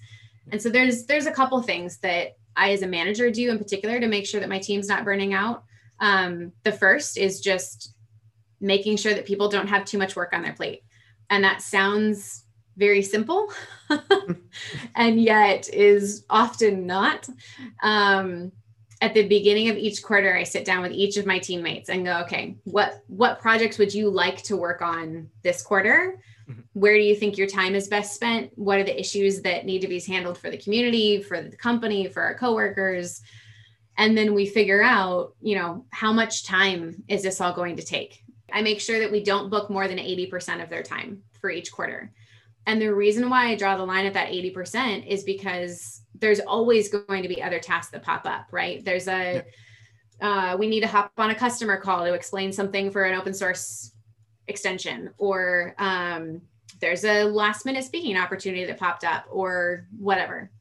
And 0.51 0.61
so 0.61 0.69
there's 0.69 1.05
there's 1.05 1.25
a 1.25 1.31
couple 1.31 1.61
things 1.61 1.97
that 1.97 2.37
I 2.55 2.71
as 2.71 2.81
a 2.81 2.87
manager 2.87 3.29
do 3.29 3.49
in 3.49 3.57
particular 3.57 3.99
to 3.99 4.07
make 4.07 4.25
sure 4.25 4.39
that 4.39 4.49
my 4.49 4.59
team's 4.59 4.87
not 4.87 5.03
burning 5.03 5.33
out. 5.33 5.63
Um, 5.99 6.53
the 6.63 6.71
first 6.71 7.17
is 7.17 7.41
just 7.41 7.93
making 8.61 8.97
sure 8.97 9.13
that 9.13 9.25
people 9.25 9.49
don't 9.49 9.67
have 9.67 9.83
too 9.83 9.97
much 9.97 10.15
work 10.15 10.31
on 10.31 10.43
their 10.43 10.53
plate. 10.53 10.83
And 11.29 11.43
that 11.43 11.61
sounds 11.61 12.44
very 12.77 13.01
simple 13.01 13.51
and 14.95 15.21
yet 15.21 15.69
is 15.73 16.25
often 16.29 16.85
not. 16.85 17.27
Um, 17.81 18.51
at 19.01 19.13
the 19.13 19.27
beginning 19.27 19.69
of 19.69 19.77
each 19.77 20.01
quarter, 20.01 20.35
I 20.35 20.43
sit 20.43 20.65
down 20.65 20.81
with 20.81 20.91
each 20.91 21.17
of 21.17 21.25
my 21.25 21.37
teammates 21.37 21.89
and 21.89 22.05
go, 22.05 22.21
okay, 22.21 22.55
what 22.63 23.03
what 23.07 23.39
projects 23.39 23.77
would 23.77 23.93
you 23.93 24.09
like 24.09 24.41
to 24.43 24.55
work 24.55 24.81
on 24.81 25.29
this 25.43 25.61
quarter? 25.61 26.19
Mm-hmm. 26.49 26.61
Where 26.73 26.95
do 26.95 27.03
you 27.03 27.15
think 27.15 27.37
your 27.37 27.47
time 27.47 27.75
is 27.75 27.87
best 27.87 28.15
spent? 28.15 28.51
What 28.55 28.79
are 28.79 28.83
the 28.83 28.99
issues 28.99 29.41
that 29.41 29.65
need 29.65 29.81
to 29.81 29.87
be 29.87 29.99
handled 29.99 30.37
for 30.37 30.49
the 30.49 30.57
community, 30.57 31.21
for 31.21 31.41
the 31.41 31.57
company, 31.57 32.07
for 32.07 32.23
our 32.23 32.35
coworkers? 32.35 33.21
And 33.97 34.17
then 34.17 34.33
we 34.33 34.45
figure 34.45 34.83
out, 34.83 35.35
you 35.41 35.55
know, 35.55 35.85
how 35.91 36.11
much 36.11 36.45
time 36.45 37.03
is 37.07 37.23
this 37.23 37.39
all 37.41 37.53
going 37.53 37.77
to 37.77 37.83
take? 37.83 38.23
I 38.51 38.61
make 38.61 38.79
sure 38.79 38.99
that 38.99 39.11
we 39.11 39.23
don't 39.23 39.49
book 39.49 39.69
more 39.69 39.87
than 39.87 39.97
80% 39.97 40.61
of 40.61 40.69
their 40.69 40.83
time 40.83 41.23
for 41.39 41.49
each 41.49 41.71
quarter. 41.71 42.11
And 42.67 42.81
the 42.81 42.93
reason 42.93 43.29
why 43.29 43.47
I 43.47 43.55
draw 43.55 43.77
the 43.77 43.85
line 43.85 44.05
at 44.05 44.13
that 44.13 44.29
80% 44.29 45.05
is 45.07 45.23
because 45.23 46.01
there's 46.19 46.39
always 46.39 46.89
going 46.89 47.21
to 47.21 47.29
be 47.29 47.41
other 47.41 47.59
tasks 47.59 47.91
that 47.91 48.03
pop 48.03 48.25
up, 48.25 48.47
right? 48.51 48.83
There's 48.83 49.07
a, 49.07 49.45
yeah. 50.21 50.53
uh, 50.53 50.57
we 50.57 50.67
need 50.67 50.81
to 50.81 50.87
hop 50.87 51.11
on 51.17 51.29
a 51.29 51.35
customer 51.35 51.77
call 51.77 52.05
to 52.05 52.13
explain 52.13 52.51
something 52.51 52.89
for 52.89 53.03
an 53.03 53.15
open 53.15 53.33
source 53.33 53.91
extension, 54.47 55.11
or 55.17 55.75
um, 55.77 56.41
there's 56.79 57.03
a 57.03 57.23
last 57.23 57.65
minute 57.65 57.83
speaking 57.83 58.17
opportunity 58.17 58.65
that 58.65 58.79
popped 58.79 59.03
up, 59.03 59.25
or 59.29 59.87
whatever. 59.97 60.51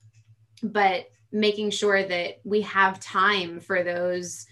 But 0.62 1.06
making 1.32 1.70
sure 1.70 2.02
that 2.02 2.40
we 2.44 2.60
have 2.62 3.00
time 3.00 3.60
for 3.60 3.82
those 3.82 4.46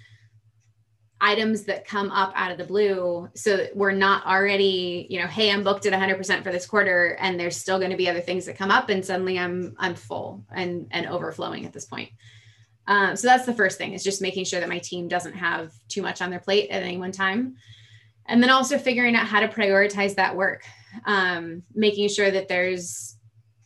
items 1.22 1.62
that 1.62 1.86
come 1.86 2.10
up 2.10 2.32
out 2.34 2.50
of 2.50 2.58
the 2.58 2.64
blue. 2.64 3.28
So 3.34 3.68
we're 3.74 3.92
not 3.92 4.26
already 4.26 5.06
you 5.08 5.20
know 5.20 5.28
hey 5.28 5.50
i'm 5.50 5.62
booked 5.62 5.86
at 5.86 5.92
100% 5.92 6.42
for 6.42 6.52
this 6.52 6.66
quarter 6.66 7.16
and 7.20 7.38
there's 7.38 7.56
still 7.56 7.78
going 7.78 7.92
to 7.92 7.96
be 7.96 8.08
other 8.08 8.20
things 8.20 8.44
that 8.46 8.58
come 8.58 8.70
up 8.70 8.88
and 8.88 9.04
suddenly 9.04 9.38
i'm 9.38 9.74
i'm 9.78 9.94
full 9.94 10.44
and 10.54 10.88
and 10.90 11.06
overflowing 11.06 11.64
at 11.64 11.72
this 11.72 11.86
point. 11.86 12.10
Um, 12.86 13.14
so 13.14 13.28
that's 13.28 13.46
the 13.46 13.54
first 13.54 13.78
thing 13.78 13.92
is 13.92 14.02
just 14.02 14.20
making 14.20 14.44
sure 14.44 14.60
that 14.60 14.68
my 14.68 14.80
team 14.80 15.06
doesn't 15.06 15.34
have 15.34 15.72
too 15.88 16.02
much 16.02 16.20
on 16.20 16.30
their 16.30 16.40
plate 16.40 16.68
at 16.70 16.82
any 16.82 16.98
one 16.98 17.12
time. 17.12 17.54
And 18.26 18.42
then 18.42 18.50
also 18.50 18.76
figuring 18.76 19.14
out 19.14 19.26
how 19.26 19.40
to 19.40 19.48
prioritize 19.48 20.16
that 20.16 20.36
work. 20.36 20.64
Um, 21.06 21.62
making 21.74 22.08
sure 22.08 22.30
that 22.30 22.48
there's 22.48 23.16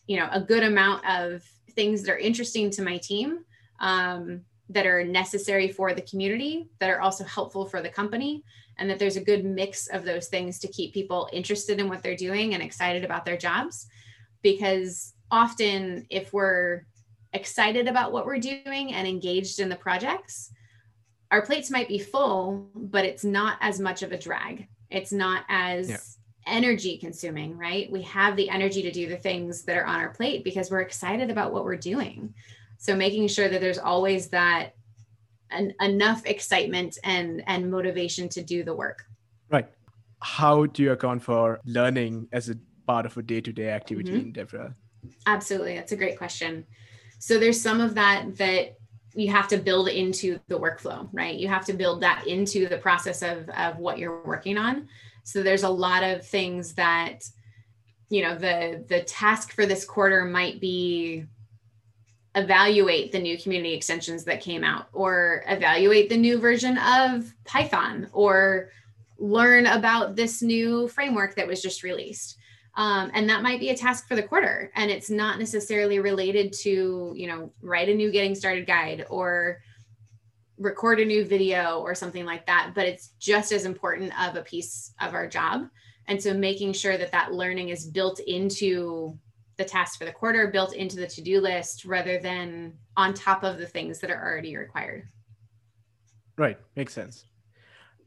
you 0.06 0.18
know 0.18 0.28
a 0.30 0.40
good 0.40 0.62
amount 0.62 1.04
of 1.08 1.42
things 1.72 2.02
that 2.02 2.12
are 2.12 2.18
interesting 2.18 2.70
to 2.72 2.82
my 2.82 2.98
team. 2.98 3.40
Um, 3.80 4.42
that 4.68 4.86
are 4.86 5.04
necessary 5.04 5.68
for 5.68 5.94
the 5.94 6.02
community 6.02 6.68
that 6.80 6.90
are 6.90 7.00
also 7.00 7.24
helpful 7.24 7.66
for 7.66 7.82
the 7.82 7.88
company 7.88 8.42
and 8.78 8.90
that 8.90 8.98
there's 8.98 9.16
a 9.16 9.24
good 9.24 9.44
mix 9.44 9.86
of 9.86 10.04
those 10.04 10.28
things 10.28 10.58
to 10.58 10.68
keep 10.68 10.92
people 10.92 11.28
interested 11.32 11.78
in 11.78 11.88
what 11.88 12.02
they're 12.02 12.16
doing 12.16 12.54
and 12.54 12.62
excited 12.62 13.04
about 13.04 13.24
their 13.24 13.36
jobs. 13.36 13.86
Because 14.42 15.14
often 15.30 16.06
if 16.10 16.32
we're 16.32 16.84
excited 17.32 17.88
about 17.88 18.12
what 18.12 18.26
we're 18.26 18.38
doing 18.38 18.94
and 18.94 19.06
engaged 19.06 19.60
in 19.60 19.68
the 19.68 19.76
projects 19.76 20.50
our 21.30 21.42
plates 21.42 21.70
might 21.70 21.88
be 21.88 21.98
full 21.98 22.70
but 22.74 23.04
it's 23.04 23.24
not 23.24 23.58
as 23.60 23.80
much 23.80 24.02
of 24.02 24.12
a 24.12 24.18
drag. 24.18 24.68
It's 24.90 25.12
not 25.12 25.44
as 25.48 25.88
yeah. 25.90 25.98
energy 26.46 26.98
consuming 26.98 27.58
right? 27.58 27.90
We 27.90 28.02
have 28.02 28.36
the 28.36 28.48
energy 28.48 28.82
to 28.82 28.92
do 28.92 29.08
the 29.08 29.16
things 29.16 29.64
that 29.64 29.76
are 29.76 29.84
on 29.84 30.00
our 30.00 30.10
plate 30.10 30.44
because 30.44 30.70
we're 30.70 30.80
excited 30.80 31.30
about 31.30 31.52
what 31.52 31.64
we're 31.64 31.76
doing 31.76 32.32
so 32.78 32.94
making 32.94 33.28
sure 33.28 33.48
that 33.48 33.60
there's 33.60 33.78
always 33.78 34.28
that 34.28 34.74
an, 35.50 35.74
enough 35.80 36.24
excitement 36.26 36.98
and 37.04 37.42
and 37.46 37.70
motivation 37.70 38.28
to 38.30 38.42
do 38.42 38.64
the 38.64 38.74
work. 38.74 39.04
Right. 39.50 39.68
How 40.20 40.66
do 40.66 40.82
you 40.82 40.92
account 40.92 41.22
for 41.22 41.60
learning 41.64 42.28
as 42.32 42.48
a 42.48 42.56
part 42.86 43.06
of 43.06 43.16
a 43.16 43.22
day-to-day 43.22 43.68
activity 43.68 44.12
mm-hmm. 44.12 44.38
in 44.38 44.46
DevRel 44.46 44.74
absolutely. 45.26 45.76
That's 45.76 45.92
a 45.92 45.96
great 45.96 46.18
question. 46.18 46.66
So 47.18 47.38
there's 47.38 47.60
some 47.60 47.80
of 47.80 47.94
that 47.94 48.36
that 48.36 48.76
you 49.14 49.30
have 49.30 49.48
to 49.48 49.56
build 49.56 49.88
into 49.88 50.38
the 50.48 50.58
workflow 50.58 51.08
right? 51.12 51.34
You 51.34 51.48
have 51.48 51.64
to 51.66 51.72
build 51.72 52.02
that 52.02 52.26
into 52.26 52.68
the 52.68 52.78
process 52.78 53.22
of 53.22 53.48
of 53.50 53.78
what 53.78 53.98
you're 53.98 54.24
working 54.24 54.58
on. 54.58 54.88
So 55.24 55.42
there's 55.42 55.62
a 55.62 55.68
lot 55.68 56.02
of 56.02 56.26
things 56.26 56.74
that 56.74 57.24
you 58.08 58.22
know 58.22 58.36
the 58.36 58.84
the 58.88 59.02
task 59.02 59.52
for 59.52 59.66
this 59.66 59.84
quarter 59.84 60.24
might 60.24 60.60
be 60.60 61.24
evaluate 62.36 63.10
the 63.10 63.18
new 63.18 63.38
community 63.38 63.72
extensions 63.72 64.24
that 64.24 64.42
came 64.42 64.62
out 64.62 64.88
or 64.92 65.42
evaluate 65.48 66.10
the 66.10 66.16
new 66.16 66.38
version 66.38 66.78
of 66.78 67.34
Python 67.44 68.08
or 68.12 68.70
learn 69.18 69.66
about 69.66 70.14
this 70.14 70.42
new 70.42 70.86
framework 70.88 71.34
that 71.34 71.46
was 71.46 71.62
just 71.62 71.82
released. 71.82 72.36
Um, 72.76 73.10
and 73.14 73.28
that 73.30 73.42
might 73.42 73.58
be 73.58 73.70
a 73.70 73.76
task 73.76 74.06
for 74.06 74.16
the 74.16 74.22
quarter 74.22 74.70
and 74.76 74.90
it's 74.90 75.08
not 75.08 75.38
necessarily 75.38 75.98
related 75.98 76.52
to 76.60 77.14
you 77.16 77.26
know 77.26 77.50
write 77.62 77.88
a 77.88 77.94
new 77.94 78.12
getting 78.12 78.34
started 78.34 78.66
guide 78.66 79.06
or 79.08 79.62
record 80.58 81.00
a 81.00 81.04
new 81.06 81.24
video 81.24 81.80
or 81.80 81.94
something 81.94 82.26
like 82.26 82.44
that 82.44 82.72
but 82.74 82.84
it's 82.84 83.14
just 83.18 83.50
as 83.50 83.64
important 83.64 84.12
of 84.20 84.36
a 84.36 84.42
piece 84.42 84.92
of 85.00 85.14
our 85.14 85.26
job 85.26 85.70
and 86.06 86.22
so 86.22 86.34
making 86.34 86.74
sure 86.74 86.98
that 86.98 87.12
that 87.12 87.32
learning 87.32 87.70
is 87.70 87.86
built 87.86 88.20
into 88.20 89.18
the 89.56 89.64
tasks 89.64 89.96
for 89.96 90.04
the 90.04 90.12
quarter 90.12 90.48
built 90.48 90.74
into 90.74 90.96
the 90.96 91.06
to-do 91.06 91.40
list 91.40 91.84
rather 91.84 92.18
than 92.18 92.74
on 92.96 93.14
top 93.14 93.42
of 93.42 93.58
the 93.58 93.66
things 93.66 93.98
that 94.00 94.10
are 94.10 94.22
already 94.22 94.56
required. 94.56 95.08
Right, 96.36 96.58
makes 96.74 96.92
sense. 96.92 97.24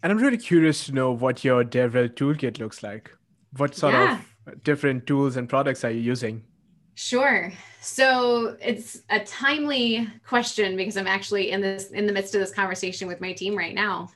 And 0.03 0.11
I'm 0.11 0.19
really 0.19 0.37
curious 0.37 0.85
to 0.85 0.93
know 0.93 1.11
what 1.11 1.43
your 1.43 1.63
DevRel 1.63 2.09
toolkit 2.09 2.59
looks 2.59 2.83
like. 2.83 3.11
What 3.57 3.75
sort 3.75 3.93
yeah. 3.93 4.21
of 4.47 4.63
different 4.63 5.07
tools 5.07 5.35
and 5.35 5.49
products 5.49 5.83
are 5.83 5.91
you 5.91 5.99
using? 5.99 6.43
Sure. 6.95 7.51
So 7.81 8.57
it's 8.61 9.01
a 9.09 9.21
timely 9.21 10.07
question 10.27 10.75
because 10.75 10.97
I'm 10.97 11.07
actually 11.07 11.51
in 11.51 11.61
this 11.61 11.91
in 11.91 12.05
the 12.05 12.11
midst 12.11 12.35
of 12.35 12.41
this 12.41 12.51
conversation 12.51 13.07
with 13.07 13.21
my 13.21 13.33
team 13.33 13.57
right 13.57 13.73
now. 13.73 14.09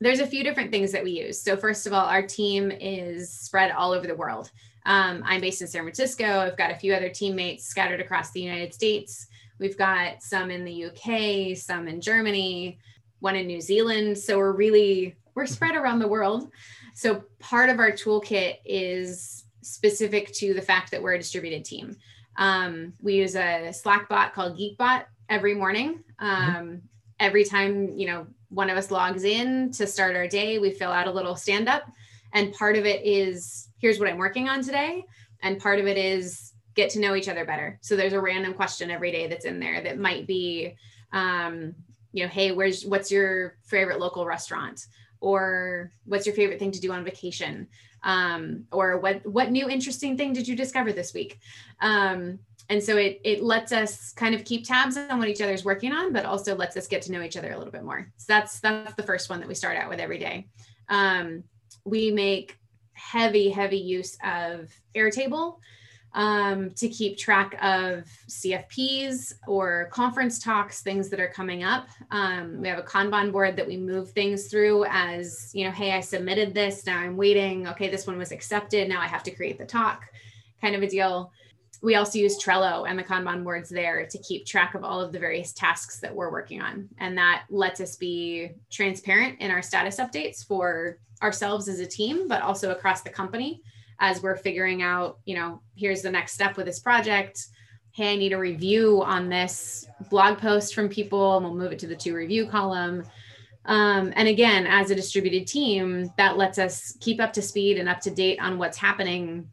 There's 0.00 0.20
a 0.20 0.26
few 0.26 0.42
different 0.42 0.70
things 0.70 0.92
that 0.92 1.04
we 1.04 1.10
use. 1.10 1.42
So 1.42 1.56
first 1.56 1.86
of 1.86 1.92
all, 1.92 2.06
our 2.06 2.22
team 2.22 2.70
is 2.70 3.30
spread 3.30 3.72
all 3.72 3.92
over 3.92 4.06
the 4.06 4.14
world. 4.14 4.50
Um, 4.86 5.22
I'm 5.26 5.40
based 5.40 5.60
in 5.62 5.68
San 5.68 5.82
Francisco. 5.82 6.40
I've 6.40 6.56
got 6.56 6.70
a 6.70 6.76
few 6.76 6.94
other 6.94 7.08
teammates 7.08 7.64
scattered 7.66 8.00
across 8.00 8.30
the 8.30 8.40
United 8.40 8.72
States. 8.74 9.26
We've 9.58 9.76
got 9.76 10.22
some 10.22 10.50
in 10.50 10.64
the 10.64 10.86
UK, 10.86 11.56
some 11.56 11.86
in 11.86 12.00
Germany. 12.00 12.78
one 13.20 13.36
in 13.36 13.46
New 13.46 13.60
Zealand. 13.60 14.16
So 14.18 14.38
we're 14.38 14.52
really 14.52 15.16
we're 15.34 15.46
spread 15.46 15.76
around 15.76 15.98
the 16.00 16.08
world. 16.08 16.50
So 16.94 17.24
part 17.38 17.70
of 17.70 17.78
our 17.78 17.92
toolkit 17.92 18.56
is 18.64 19.44
specific 19.62 20.32
to 20.32 20.54
the 20.54 20.62
fact 20.62 20.90
that 20.90 21.02
we're 21.02 21.12
a 21.12 21.18
distributed 21.18 21.64
team. 21.64 21.96
Um, 22.36 22.94
we 23.00 23.14
use 23.14 23.36
a 23.36 23.72
Slack 23.72 24.08
bot 24.08 24.32
called 24.32 24.58
Geekbot 24.58 25.04
every 25.28 25.54
morning. 25.54 26.02
Mm-hmm. 26.20 26.56
Um. 26.56 26.82
Every 27.18 27.44
time 27.44 27.94
you 27.98 28.06
know 28.06 28.26
one 28.48 28.70
of 28.70 28.78
us 28.78 28.90
logs 28.90 29.24
in 29.24 29.70
to 29.72 29.86
start 29.86 30.16
our 30.16 30.26
day, 30.26 30.58
we 30.58 30.70
fill 30.70 30.90
out 30.90 31.06
a 31.06 31.10
little 31.10 31.36
stand 31.36 31.68
up, 31.68 31.82
and 32.32 32.52
part 32.52 32.76
of 32.76 32.86
it 32.86 33.04
is 33.04 33.68
here's 33.78 33.98
what 33.98 34.08
I'm 34.08 34.18
working 34.18 34.48
on 34.48 34.62
today, 34.62 35.04
and 35.42 35.58
part 35.58 35.78
of 35.78 35.86
it 35.86 35.96
is 35.96 36.52
get 36.74 36.90
to 36.90 37.00
know 37.00 37.14
each 37.14 37.28
other 37.28 37.44
better. 37.44 37.78
So 37.82 37.96
there's 37.96 38.12
a 38.12 38.20
random 38.20 38.54
question 38.54 38.90
every 38.90 39.10
day 39.10 39.26
that's 39.26 39.44
in 39.44 39.60
there 39.60 39.82
that 39.82 39.98
might 39.98 40.26
be, 40.26 40.76
um, 41.12 41.74
you 42.12 42.24
know, 42.24 42.28
hey, 42.28 42.52
where's 42.52 42.84
what's 42.84 43.10
your 43.10 43.56
favorite 43.64 44.00
local 44.00 44.24
restaurant? 44.26 44.86
Or 45.20 45.92
what's 46.06 46.24
your 46.24 46.34
favorite 46.34 46.58
thing 46.58 46.70
to 46.72 46.80
do 46.80 46.92
on 46.92 47.04
vacation? 47.04 47.68
Um, 48.02 48.64
or 48.72 48.98
what 48.98 49.26
what 49.26 49.50
new 49.50 49.68
interesting 49.68 50.16
thing 50.16 50.32
did 50.32 50.48
you 50.48 50.56
discover 50.56 50.92
this 50.92 51.12
week? 51.12 51.38
Um, 51.80 52.38
and 52.70 52.82
so 52.82 52.96
it 52.96 53.20
it 53.24 53.42
lets 53.42 53.72
us 53.72 54.12
kind 54.12 54.34
of 54.34 54.44
keep 54.44 54.66
tabs 54.66 54.96
on 54.96 55.18
what 55.18 55.28
each 55.28 55.42
other's 55.42 55.64
working 55.64 55.92
on, 55.92 56.12
but 56.12 56.24
also 56.24 56.54
lets 56.54 56.76
us 56.76 56.86
get 56.86 57.02
to 57.02 57.12
know 57.12 57.20
each 57.20 57.36
other 57.36 57.52
a 57.52 57.58
little 57.58 57.72
bit 57.72 57.84
more. 57.84 58.10
So 58.16 58.24
that's 58.28 58.60
that's 58.60 58.94
the 58.94 59.02
first 59.02 59.28
one 59.28 59.40
that 59.40 59.48
we 59.48 59.54
start 59.54 59.76
out 59.76 59.90
with 59.90 60.00
every 60.00 60.18
day. 60.18 60.48
Um, 60.88 61.44
we 61.84 62.10
make 62.10 62.58
heavy 62.92 63.48
heavy 63.48 63.78
use 63.78 64.16
of 64.24 64.70
Airtable 64.94 65.58
um, 66.12 66.70
to 66.70 66.88
keep 66.88 67.16
track 67.16 67.54
of 67.62 68.04
CFPs 68.28 69.34
or 69.46 69.88
conference 69.92 70.42
talks, 70.42 70.82
things 70.82 71.08
that 71.08 71.20
are 71.20 71.28
coming 71.28 71.62
up. 71.62 71.88
Um, 72.10 72.60
we 72.60 72.68
have 72.68 72.78
a 72.78 72.82
Kanban 72.82 73.30
board 73.30 73.56
that 73.56 73.66
we 73.66 73.76
move 73.76 74.10
things 74.10 74.48
through 74.48 74.86
as, 74.88 75.50
you 75.54 75.64
know, 75.64 75.70
hey, 75.70 75.92
I 75.92 76.00
submitted 76.00 76.52
this, 76.52 76.84
now 76.84 76.98
I'm 76.98 77.16
waiting. 77.16 77.68
Okay, 77.68 77.88
this 77.88 78.06
one 78.06 78.18
was 78.18 78.32
accepted, 78.32 78.88
now 78.88 79.00
I 79.00 79.06
have 79.06 79.22
to 79.24 79.30
create 79.30 79.58
the 79.58 79.66
talk, 79.66 80.04
kind 80.60 80.74
of 80.74 80.82
a 80.82 80.88
deal. 80.88 81.32
We 81.82 81.94
also 81.94 82.18
use 82.18 82.42
Trello 82.42 82.88
and 82.88 82.98
the 82.98 83.02
Kanban 83.02 83.42
boards 83.42 83.70
there 83.70 84.06
to 84.06 84.18
keep 84.18 84.44
track 84.44 84.74
of 84.74 84.84
all 84.84 85.00
of 85.00 85.12
the 85.12 85.18
various 85.18 85.52
tasks 85.52 85.98
that 86.00 86.14
we're 86.14 86.30
working 86.30 86.60
on. 86.60 86.88
And 86.98 87.16
that 87.16 87.44
lets 87.48 87.80
us 87.80 87.96
be 87.96 88.50
transparent 88.70 89.40
in 89.40 89.50
our 89.50 89.62
status 89.62 89.96
updates 89.96 90.46
for 90.46 90.98
ourselves 91.22 91.68
as 91.68 91.80
a 91.80 91.86
team, 91.86 92.28
but 92.28 92.42
also 92.42 92.70
across 92.70 93.02
the 93.02 93.10
company 93.10 93.62
as 94.00 94.22
we're 94.22 94.36
figuring 94.36 94.82
out, 94.82 95.18
you 95.26 95.34
know, 95.34 95.62
here's 95.76 96.02
the 96.02 96.10
next 96.10 96.32
step 96.32 96.56
with 96.56 96.66
this 96.66 96.80
project. 96.80 97.46
Hey, 97.92 98.12
I 98.12 98.16
need 98.16 98.32
a 98.32 98.38
review 98.38 99.02
on 99.02 99.28
this 99.28 99.86
blog 100.10 100.38
post 100.38 100.74
from 100.74 100.88
people, 100.88 101.36
and 101.36 101.44
we'll 101.44 101.54
move 101.54 101.72
it 101.72 101.78
to 101.80 101.86
the 101.86 101.96
to 101.96 102.14
review 102.14 102.46
column. 102.46 103.04
Um, 103.66 104.12
and 104.16 104.26
again, 104.26 104.66
as 104.66 104.90
a 104.90 104.94
distributed 104.94 105.46
team, 105.46 106.10
that 106.16 106.38
lets 106.38 106.58
us 106.58 106.96
keep 107.00 107.20
up 107.20 107.32
to 107.34 107.42
speed 107.42 107.78
and 107.78 107.88
up 107.88 108.00
to 108.00 108.10
date 108.10 108.38
on 108.40 108.58
what's 108.58 108.78
happening 108.78 109.50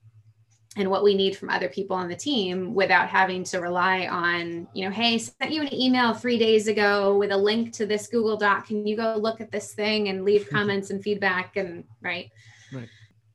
and 0.78 0.90
what 0.90 1.04
we 1.04 1.16
need 1.16 1.36
from 1.36 1.50
other 1.50 1.68
people 1.68 1.96
on 1.96 2.08
the 2.08 2.16
team 2.16 2.74
without 2.74 3.10
having 3.10 3.44
to 3.46 3.60
rely 3.60 4.08
on, 4.08 4.68
you 4.74 4.86
know, 4.86 4.92
hey, 4.92 5.18
sent 5.18 5.52
you 5.52 5.62
an 5.62 5.74
email 5.74 6.14
three 6.14 6.38
days 6.38 6.68
ago 6.68 7.18
with 7.18 7.32
a 7.32 7.38
link 7.38 7.74
to 7.74 7.86
this 7.86 8.08
Google 8.08 8.38
Doc. 8.38 8.68
Can 8.68 8.86
you 8.86 8.96
go 8.96 9.16
look 9.16 9.42
at 9.42 9.52
this 9.52 9.74
thing 9.74 10.08
and 10.10 10.24
leave 10.24 10.48
comments 10.52 10.92
and 10.92 11.04
feedback? 11.04 11.58
And 11.58 11.84
right. 12.02 12.32
Right 12.72 12.88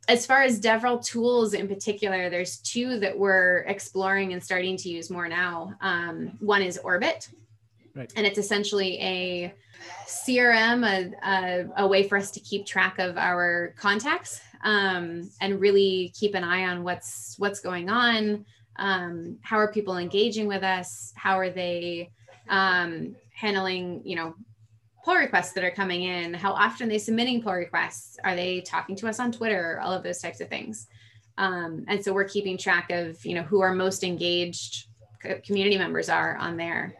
as 0.09 0.27
far 0.27 0.43
as 0.43 0.61
DevRel 0.61 1.05
tools 1.05 1.55
in 1.55 1.69
particular, 1.69 2.29
there's 2.29 2.59
two 2.59 2.99
that 3.01 3.17
we're 3.17 3.59
exploring 3.69 4.33
and 4.33 4.43
starting 4.43 4.77
to 4.79 4.89
use 4.89 5.11
more 5.11 5.29
now. 5.29 5.75
Um, 5.81 6.33
one 6.41 6.63
is 6.63 6.79
Orbit, 6.79 7.29
right. 7.95 8.13
and 8.17 8.27
it's 8.27 8.39
essentially 8.39 8.99
a 9.01 9.55
CRM, 10.07 10.85
a, 10.87 11.13
a, 11.29 11.85
a, 11.85 11.87
way 11.87 12.09
for 12.09 12.17
us 12.19 12.31
to 12.33 12.41
keep 12.41 12.67
track 12.67 12.99
of 12.99 13.17
our 13.17 13.75
contacts 13.79 14.41
um, 14.63 15.31
and 15.41 15.61
really 15.61 16.13
keep 16.19 16.35
an 16.35 16.45
eye 16.45 16.65
on 16.65 16.85
what's 16.85 17.35
what's 17.39 17.61
going 17.61 17.91
on. 17.91 18.45
Um, 18.77 19.39
how 19.43 19.57
are 19.59 19.73
people 19.73 19.99
engaging 19.99 20.47
with 20.47 20.63
us? 20.63 21.13
How 21.17 21.39
are 21.39 21.51
they 21.51 22.11
um, 22.49 23.15
handling, 23.35 24.03
you 24.05 24.17
know, 24.17 24.35
pull 25.05 25.17
requests 25.17 25.53
that 25.53 25.65
are 25.65 25.71
coming 25.71 26.05
in? 26.05 26.33
How 26.35 26.53
often 26.53 26.89
they 26.89 26.99
submitting 26.99 27.43
pull 27.43 27.55
requests? 27.55 28.19
Are 28.25 28.37
they 28.37 28.61
talking 28.61 28.97
to 28.97 29.09
us 29.09 29.21
on 29.21 29.33
twitter? 29.33 29.81
All 29.81 29.93
of 29.93 30.03
those 30.03 30.21
types 30.21 30.41
of 30.41 30.49
things. 30.49 30.87
Um, 31.39 31.85
and 31.89 32.03
so 32.03 32.13
we're 32.13 32.25
keeping 32.29 32.59
track 32.59 32.91
of 32.91 33.25
you 33.25 33.35
know 33.35 33.43
who 33.43 33.61
our 33.61 33.75
most 33.75 34.05
engaged 34.05 34.87
community 35.45 35.79
members 35.79 36.09
are 36.09 36.37
on 36.37 36.57
there. 36.57 36.95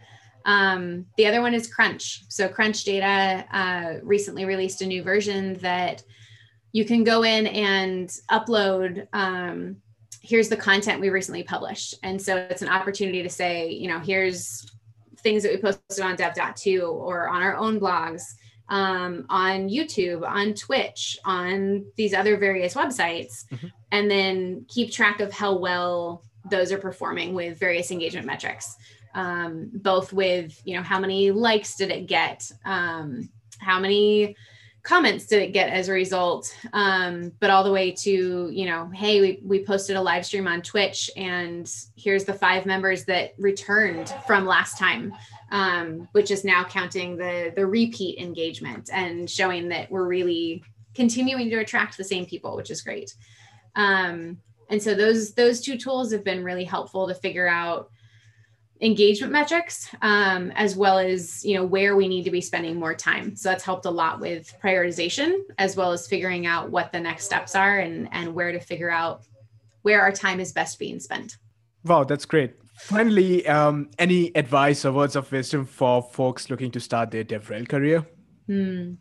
Um, 0.45 1.07
the 1.17 1.27
other 1.27 1.41
one 1.41 1.55
is 1.55 1.73
crunch. 1.73 2.25
So 2.29 2.49
crunch 2.49 2.85
data 2.85 3.45
uh, 3.53 3.95
recently 4.03 4.45
released 4.45 4.83
a 4.83 4.87
new 4.87 5.03
version 5.03 5.55
that 5.55 6.03
you 6.73 6.85
can 6.85 7.05
go 7.05 7.23
in 7.23 7.47
and 7.47 8.09
upload 8.31 9.07
um, 9.13 9.77
here's 10.23 10.49
the 10.49 10.57
content 10.57 11.01
we 11.01 11.11
recently 11.11 11.43
published 11.43 11.95
and 12.03 12.21
so 12.21 12.37
it's 12.37 12.63
an 12.63 12.69
opportunity 12.69 13.23
to 13.23 13.31
say 13.31 13.69
you 13.71 13.89
know 13.89 13.99
here's 13.99 14.67
things 15.23 15.43
that 15.43 15.53
we 15.53 15.59
posted 15.59 16.05
on 16.05 16.17
dev.to 16.17 16.81
or 16.81 17.29
on 17.29 17.43
our 17.43 17.57
own 17.57 17.81
blogs, 17.81 18.23
um, 18.69 19.27
on 19.29 19.69
YouTube, 19.69 20.27
on 20.27 20.55
Twitch, 20.55 21.19
on 21.25 21.85
these 21.97 22.15
other 22.15 22.37
various 22.37 22.75
websites, 22.75 23.45
mm-hmm. 23.51 23.69
and 23.93 24.11
then 24.11 24.67
keep 24.69 24.91
track 24.91 25.21
of 25.21 25.33
how 25.33 25.57
well 25.57 26.23
those 26.51 26.73
are 26.73 26.79
performing 26.79 27.35
with 27.35 27.59
various 27.59 27.91
engagement 27.91 28.27
metrics. 28.27 28.77
Um, 29.15 29.71
both 29.75 30.13
with 30.15 30.59
you 30.65 30.75
know 30.75 30.83
how 30.83 30.99
many 30.99 31.31
likes 31.31 31.77
did 31.77 31.91
it 31.91 32.07
get, 32.07 32.51
um, 32.65 33.29
how 33.59 33.79
many 33.79 34.35
comments 34.83 35.27
did 35.27 35.41
it 35.41 35.53
get 35.53 35.69
as 35.71 35.89
a 35.89 35.93
result 35.93 36.53
um, 36.73 37.31
but 37.39 37.51
all 37.51 37.63
the 37.63 37.71
way 37.71 37.93
to 37.93 38.51
you 38.53 38.67
know 38.67 38.91
hey 38.93 39.21
we, 39.21 39.41
we 39.45 39.65
posted 39.65 39.95
a 39.95 40.01
live 40.01 40.27
stream 40.27 40.49
on 40.49 40.61
twitch 40.61 41.09
and 41.17 41.73
here's 41.97 42.25
the 42.25 42.35
five 42.35 42.67
members 42.67 43.05
that 43.05 43.33
returned 43.39 44.13
from 44.27 44.45
last 44.45 44.79
time 44.79 45.13
um, 45.53 46.09
which 46.13 46.31
is 46.31 46.45
now 46.45 46.65
counting 46.65 47.17
the 47.17 47.53
the 47.55 47.65
repeat 47.65 48.19
engagement 48.19 48.91
and 48.93 49.31
showing 49.31 49.69
that 49.69 49.89
we're 49.91 50.09
really 50.09 50.65
continuing 50.95 51.49
to 51.51 51.59
attract 51.59 51.97
the 51.97 52.05
same 52.05 52.27
people 52.27 52.57
which 52.57 52.71
is 52.71 52.83
great. 52.83 53.15
Um, 53.77 54.39
and 54.71 54.83
so 54.83 54.95
those 54.95 55.35
those 55.35 55.61
two 55.61 55.77
tools 55.77 56.13
have 56.13 56.25
been 56.25 56.43
really 56.43 56.65
helpful 56.65 57.07
to 57.07 57.15
figure 57.15 57.49
out 57.49 57.91
engagement 58.83 59.33
metrics 59.33 59.89
um, 60.03 60.51
as 60.57 60.77
well 60.77 60.99
as 60.99 61.45
you 61.45 61.55
know 61.55 61.65
where 61.65 61.97
we 61.97 62.09
need 62.09 62.25
to 62.25 62.31
be 62.31 62.41
spending 62.41 62.77
more 62.77 62.95
time. 62.95 63.35
So 63.37 63.49
that's 63.49 63.65
helped 63.65 63.87
a 63.87 63.91
lot 63.91 64.21
with 64.21 64.53
prioritization 64.63 65.39
as 65.59 65.77
well 65.77 65.93
as 65.93 66.07
figuring 66.07 66.47
out 66.47 66.71
what 66.71 66.93
the 66.93 67.01
next 67.01 67.25
steps 67.25 67.55
are 67.55 67.79
and 67.79 68.09
and 68.13 68.35
where 68.35 68.53
to 68.53 68.61
figure 68.61 68.91
out 68.91 69.23
where 69.83 70.01
our 70.01 70.13
time 70.13 70.41
is 70.41 70.53
best 70.53 70.79
being 70.79 71.01
spent. 71.01 71.37
Wow 71.85 72.05
that's 72.05 72.27
great. 72.27 72.55
Finally 72.77 73.47
um, 73.47 73.89
any 73.99 74.35
advice 74.37 74.85
or 74.85 74.93
words 74.93 75.17
of 75.17 75.31
wisdom 75.31 75.65
for 75.65 76.03
folks 76.03 76.51
looking 76.51 76.71
to 76.73 76.81
start 76.81 77.11
their 77.11 77.25
devrel 77.25 77.69
career? 77.69 78.07
Hmm. 78.49 78.95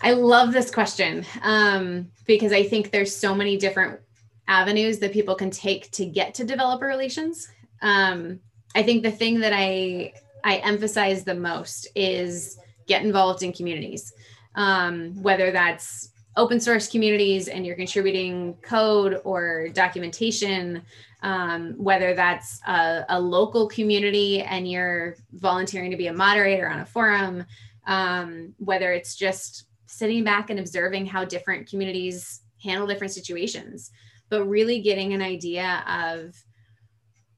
i 0.00 0.12
love 0.12 0.54
this 0.54 0.70
question 0.70 1.22
um, 1.42 2.08
because 2.24 2.50
i 2.50 2.62
think 2.62 2.90
there's 2.90 3.14
so 3.14 3.34
many 3.34 3.58
different 3.58 4.00
avenues 4.48 4.98
that 4.98 5.12
people 5.12 5.34
can 5.34 5.50
take 5.50 5.90
to 5.92 6.06
get 6.06 6.34
to 6.34 6.44
developer 6.44 6.86
relations. 6.86 7.48
Um, 7.82 8.40
I 8.74 8.82
think 8.82 9.02
the 9.02 9.10
thing 9.10 9.40
that 9.40 9.52
I 9.54 10.12
I 10.44 10.56
emphasize 10.56 11.24
the 11.24 11.34
most 11.34 11.88
is 11.94 12.58
get 12.86 13.02
involved 13.02 13.42
in 13.42 13.52
communities, 13.52 14.12
um, 14.54 15.20
whether 15.22 15.50
that's 15.50 16.10
open 16.36 16.60
source 16.60 16.88
communities 16.88 17.48
and 17.48 17.66
you're 17.66 17.76
contributing 17.76 18.54
code 18.62 19.20
or 19.24 19.68
documentation, 19.70 20.82
um, 21.22 21.74
whether 21.76 22.14
that's 22.14 22.60
a, 22.66 23.04
a, 23.08 23.20
local 23.20 23.66
community 23.66 24.42
and 24.42 24.70
you're 24.70 25.16
volunteering 25.32 25.90
to 25.90 25.96
be 25.96 26.06
a 26.06 26.12
moderator 26.12 26.68
on 26.68 26.78
a 26.78 26.86
forum, 26.86 27.44
um, 27.88 28.54
whether 28.58 28.92
it's 28.92 29.16
just 29.16 29.64
sitting 29.86 30.22
back 30.22 30.48
and 30.48 30.60
observing 30.60 31.06
how 31.06 31.24
different 31.24 31.68
communities 31.68 32.42
handle 32.62 32.86
different 32.86 33.12
situations, 33.12 33.90
but 34.28 34.44
really 34.44 34.80
getting 34.80 35.12
an 35.12 35.22
idea 35.22 35.82
of 35.88 36.36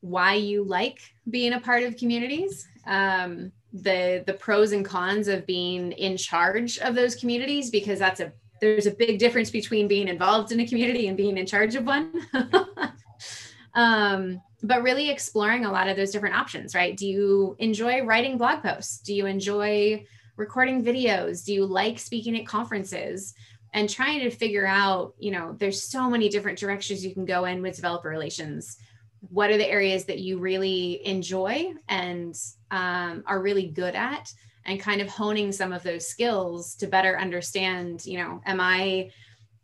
why 0.01 0.35
you 0.35 0.65
like 0.65 0.99
being 1.29 1.53
a 1.53 1.61
part 1.61 1.83
of 1.83 1.97
communities. 1.97 2.67
Um, 2.87 3.53
the 3.73 4.25
the 4.27 4.33
pros 4.33 4.73
and 4.73 4.85
cons 4.85 5.29
of 5.29 5.47
being 5.47 5.93
in 5.93 6.17
charge 6.17 6.79
of 6.79 6.95
those 6.95 7.15
communities 7.15 7.71
because 7.71 7.99
that's 7.99 8.21
a 8.21 8.33
there's 8.61 8.87
a 8.87 8.91
big 8.91 9.19
difference 9.19 9.51
between 9.51 9.89
being 9.89 10.09
involved 10.09 10.53
in 10.53 10.61
a 10.61 10.67
community 10.67 11.09
and 11.09 11.17
being 11.17 11.39
in 11.39 11.47
charge 11.47 11.75
of 11.75 11.85
one. 11.85 12.13
Um, 13.73 14.43
but 14.65 14.83
really 14.83 15.11
exploring 15.11 15.65
a 15.65 15.71
lot 15.71 15.89
of 15.89 15.97
those 15.97 16.11
different 16.11 16.35
options 16.35 16.75
right? 16.75 16.97
Do 16.97 17.07
you 17.07 17.55
enjoy 17.61 18.03
writing 18.03 18.37
blog 18.37 18.65
posts? 18.65 18.99
Do 18.99 19.15
you 19.15 19.27
enjoy 19.27 20.05
recording 20.37 20.85
videos? 20.85 21.45
Do 21.45 21.55
you 21.55 21.65
like 21.65 22.01
speaking 22.01 22.37
at 22.37 22.49
conferences? 22.49 23.33
And 23.73 23.89
trying 23.89 24.19
to 24.21 24.31
figure 24.31 24.67
out 24.67 25.15
you 25.21 25.31
know 25.31 25.55
there's 25.57 25.85
so 25.85 26.11
many 26.11 26.29
different 26.29 26.59
directions 26.59 27.05
you 27.05 27.15
can 27.15 27.25
go 27.25 27.45
in 27.45 27.63
with 27.63 27.77
developer 27.77 28.09
relations 28.09 28.77
what 29.21 29.51
are 29.51 29.59
the 29.59 29.69
areas 29.69 30.05
that 30.07 30.19
you 30.19 30.39
really 30.39 31.07
enjoy 31.07 31.75
and 31.89 32.35
um, 32.71 33.23
are 33.27 33.41
really 33.41 33.67
good 33.67 33.95
at 33.95 34.33
and 34.65 34.81
kind 34.81 35.01
of 35.01 35.09
honing 35.09 35.53
some 35.53 35.73
of 35.73 35.83
those 35.83 36.07
skills 36.07 36.75
to 36.77 36.87
better 36.87 37.19
understand, 37.19 38.05
you 38.07 38.19
know, 38.19 38.41
am 38.47 38.61
I 38.61 39.11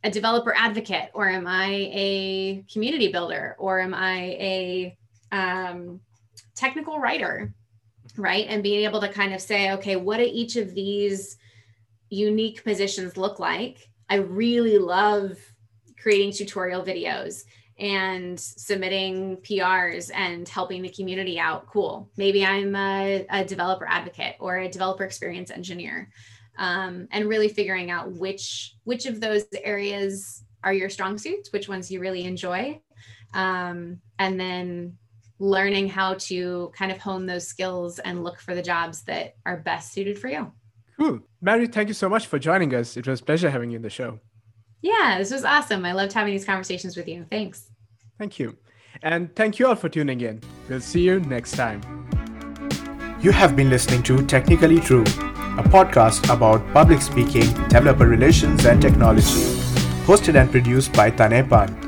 a 0.05 0.11
developer 0.11 0.55
advocate 0.57 1.11
or 1.15 1.29
am 1.29 1.47
I 1.47 1.91
a 1.93 2.65
community 2.71 3.11
builder 3.11 3.57
or 3.59 3.81
am 3.81 3.95
I 3.95 4.19
a 4.19 4.99
um, 5.33 6.01
technical 6.55 6.99
writer, 6.99 7.53
right? 8.17 8.47
And 8.49 8.63
being 8.63 8.85
able 8.85 9.01
to 9.01 9.09
kind 9.09 9.35
of 9.35 9.41
say, 9.41 9.73
okay, 9.73 9.97
what 9.97 10.19
do 10.19 10.29
each 10.31 10.57
of 10.57 10.75
these 10.75 11.37
unique 12.11 12.63
positions 12.63 13.17
look 13.17 13.39
like? 13.39 13.89
I 14.09 14.17
really 14.17 14.79
love 14.79 15.39
creating 16.01 16.33
tutorial 16.33 16.85
videos 16.85 17.43
and 17.79 18.39
submitting 18.41 19.37
PRs 19.39 20.11
and 20.15 20.49
helping 20.49 20.83
the 20.83 20.89
community 20.89 21.39
out. 21.39 21.67
Cool. 21.67 22.11
Maybe 22.17 22.45
I'm 22.45 22.75
a, 22.75 23.27
a 23.31 23.45
developer 23.45 23.87
advocate 23.87 24.37
or 24.41 24.59
a 24.59 24.69
developer 24.69 25.05
experience 25.05 25.51
engineer. 25.51 26.11
Um, 26.59 27.07
and 27.11 27.29
really 27.29 27.49
figuring 27.49 27.91
out 27.91 28.13
which 28.13 28.77
which 28.85 29.05
of 29.05 29.21
those 29.21 29.45
areas 29.63 30.43
are 30.65 30.73
your 30.73 30.89
strong 30.89 31.19
suits, 31.19 31.53
which 31.53 31.69
ones 31.69 31.91
you 31.91 32.01
really 32.01 32.25
enjoy, 32.25 32.81
um, 33.35 34.01
and 34.19 34.41
then 34.41 34.97
learning 35.39 35.89
how 35.89 36.15
to 36.15 36.73
kind 36.75 36.91
of 36.91 36.99
hone 36.99 37.27
those 37.27 37.47
skills 37.47 37.99
and 37.99 38.25
look 38.25 38.41
for 38.41 38.55
the 38.55 38.63
jobs 38.63 39.03
that 39.03 39.35
are 39.45 39.59
best 39.59 39.93
suited 39.93 40.19
for 40.19 40.29
you. 40.29 40.51
Cool. 40.99 41.21
Mary, 41.43 41.67
thank 41.67 41.89
you 41.89 41.95
so 41.95 42.09
much 42.09 42.27
for 42.27 42.39
joining 42.39 42.75
us. 42.75 42.97
It 42.97 43.07
was 43.07 43.21
a 43.21 43.25
pleasure 43.25 43.51
having 43.51 43.71
you 43.71 43.77
in 43.77 43.83
the 43.83 43.91
show. 43.91 44.19
Yeah, 44.83 45.19
this 45.19 45.31
was 45.31 45.45
awesome. 45.45 45.85
I 45.85 45.93
loved 45.93 46.13
having 46.13 46.33
these 46.33 46.45
conversations 46.45 46.97
with 46.97 47.09
you. 47.09 47.27
Thanks. 47.31 47.71
Thank 48.19 48.39
you. 48.39 48.57
And 49.03 49.35
thank 49.37 49.59
you 49.59 49.67
all 49.67 49.75
for 49.75 49.89
tuning 49.89 50.21
in. 50.21 50.41
We'll 50.69 50.81
see 50.81 51.03
you 51.03 51.21
next 51.21 51.53
time. 51.53 51.81
You 53.21 53.31
have 53.33 53.57
been 53.57 53.71
listening 53.71 54.03
to 54.05 54.25
Technically 54.27 54.81
True, 54.81 55.03
a 55.03 55.65
podcast 55.65 56.33
about 56.33 56.67
public 56.73 57.01
speaking, 57.03 57.53
developer 57.69 58.07
relations, 58.07 58.65
and 58.67 58.81
technology. 58.81 59.57
Hosted 60.07 60.41
and 60.41 60.51
produced 60.51 60.93
by 60.93 61.11
Tanay 61.11 61.49
Pant. 61.49 61.86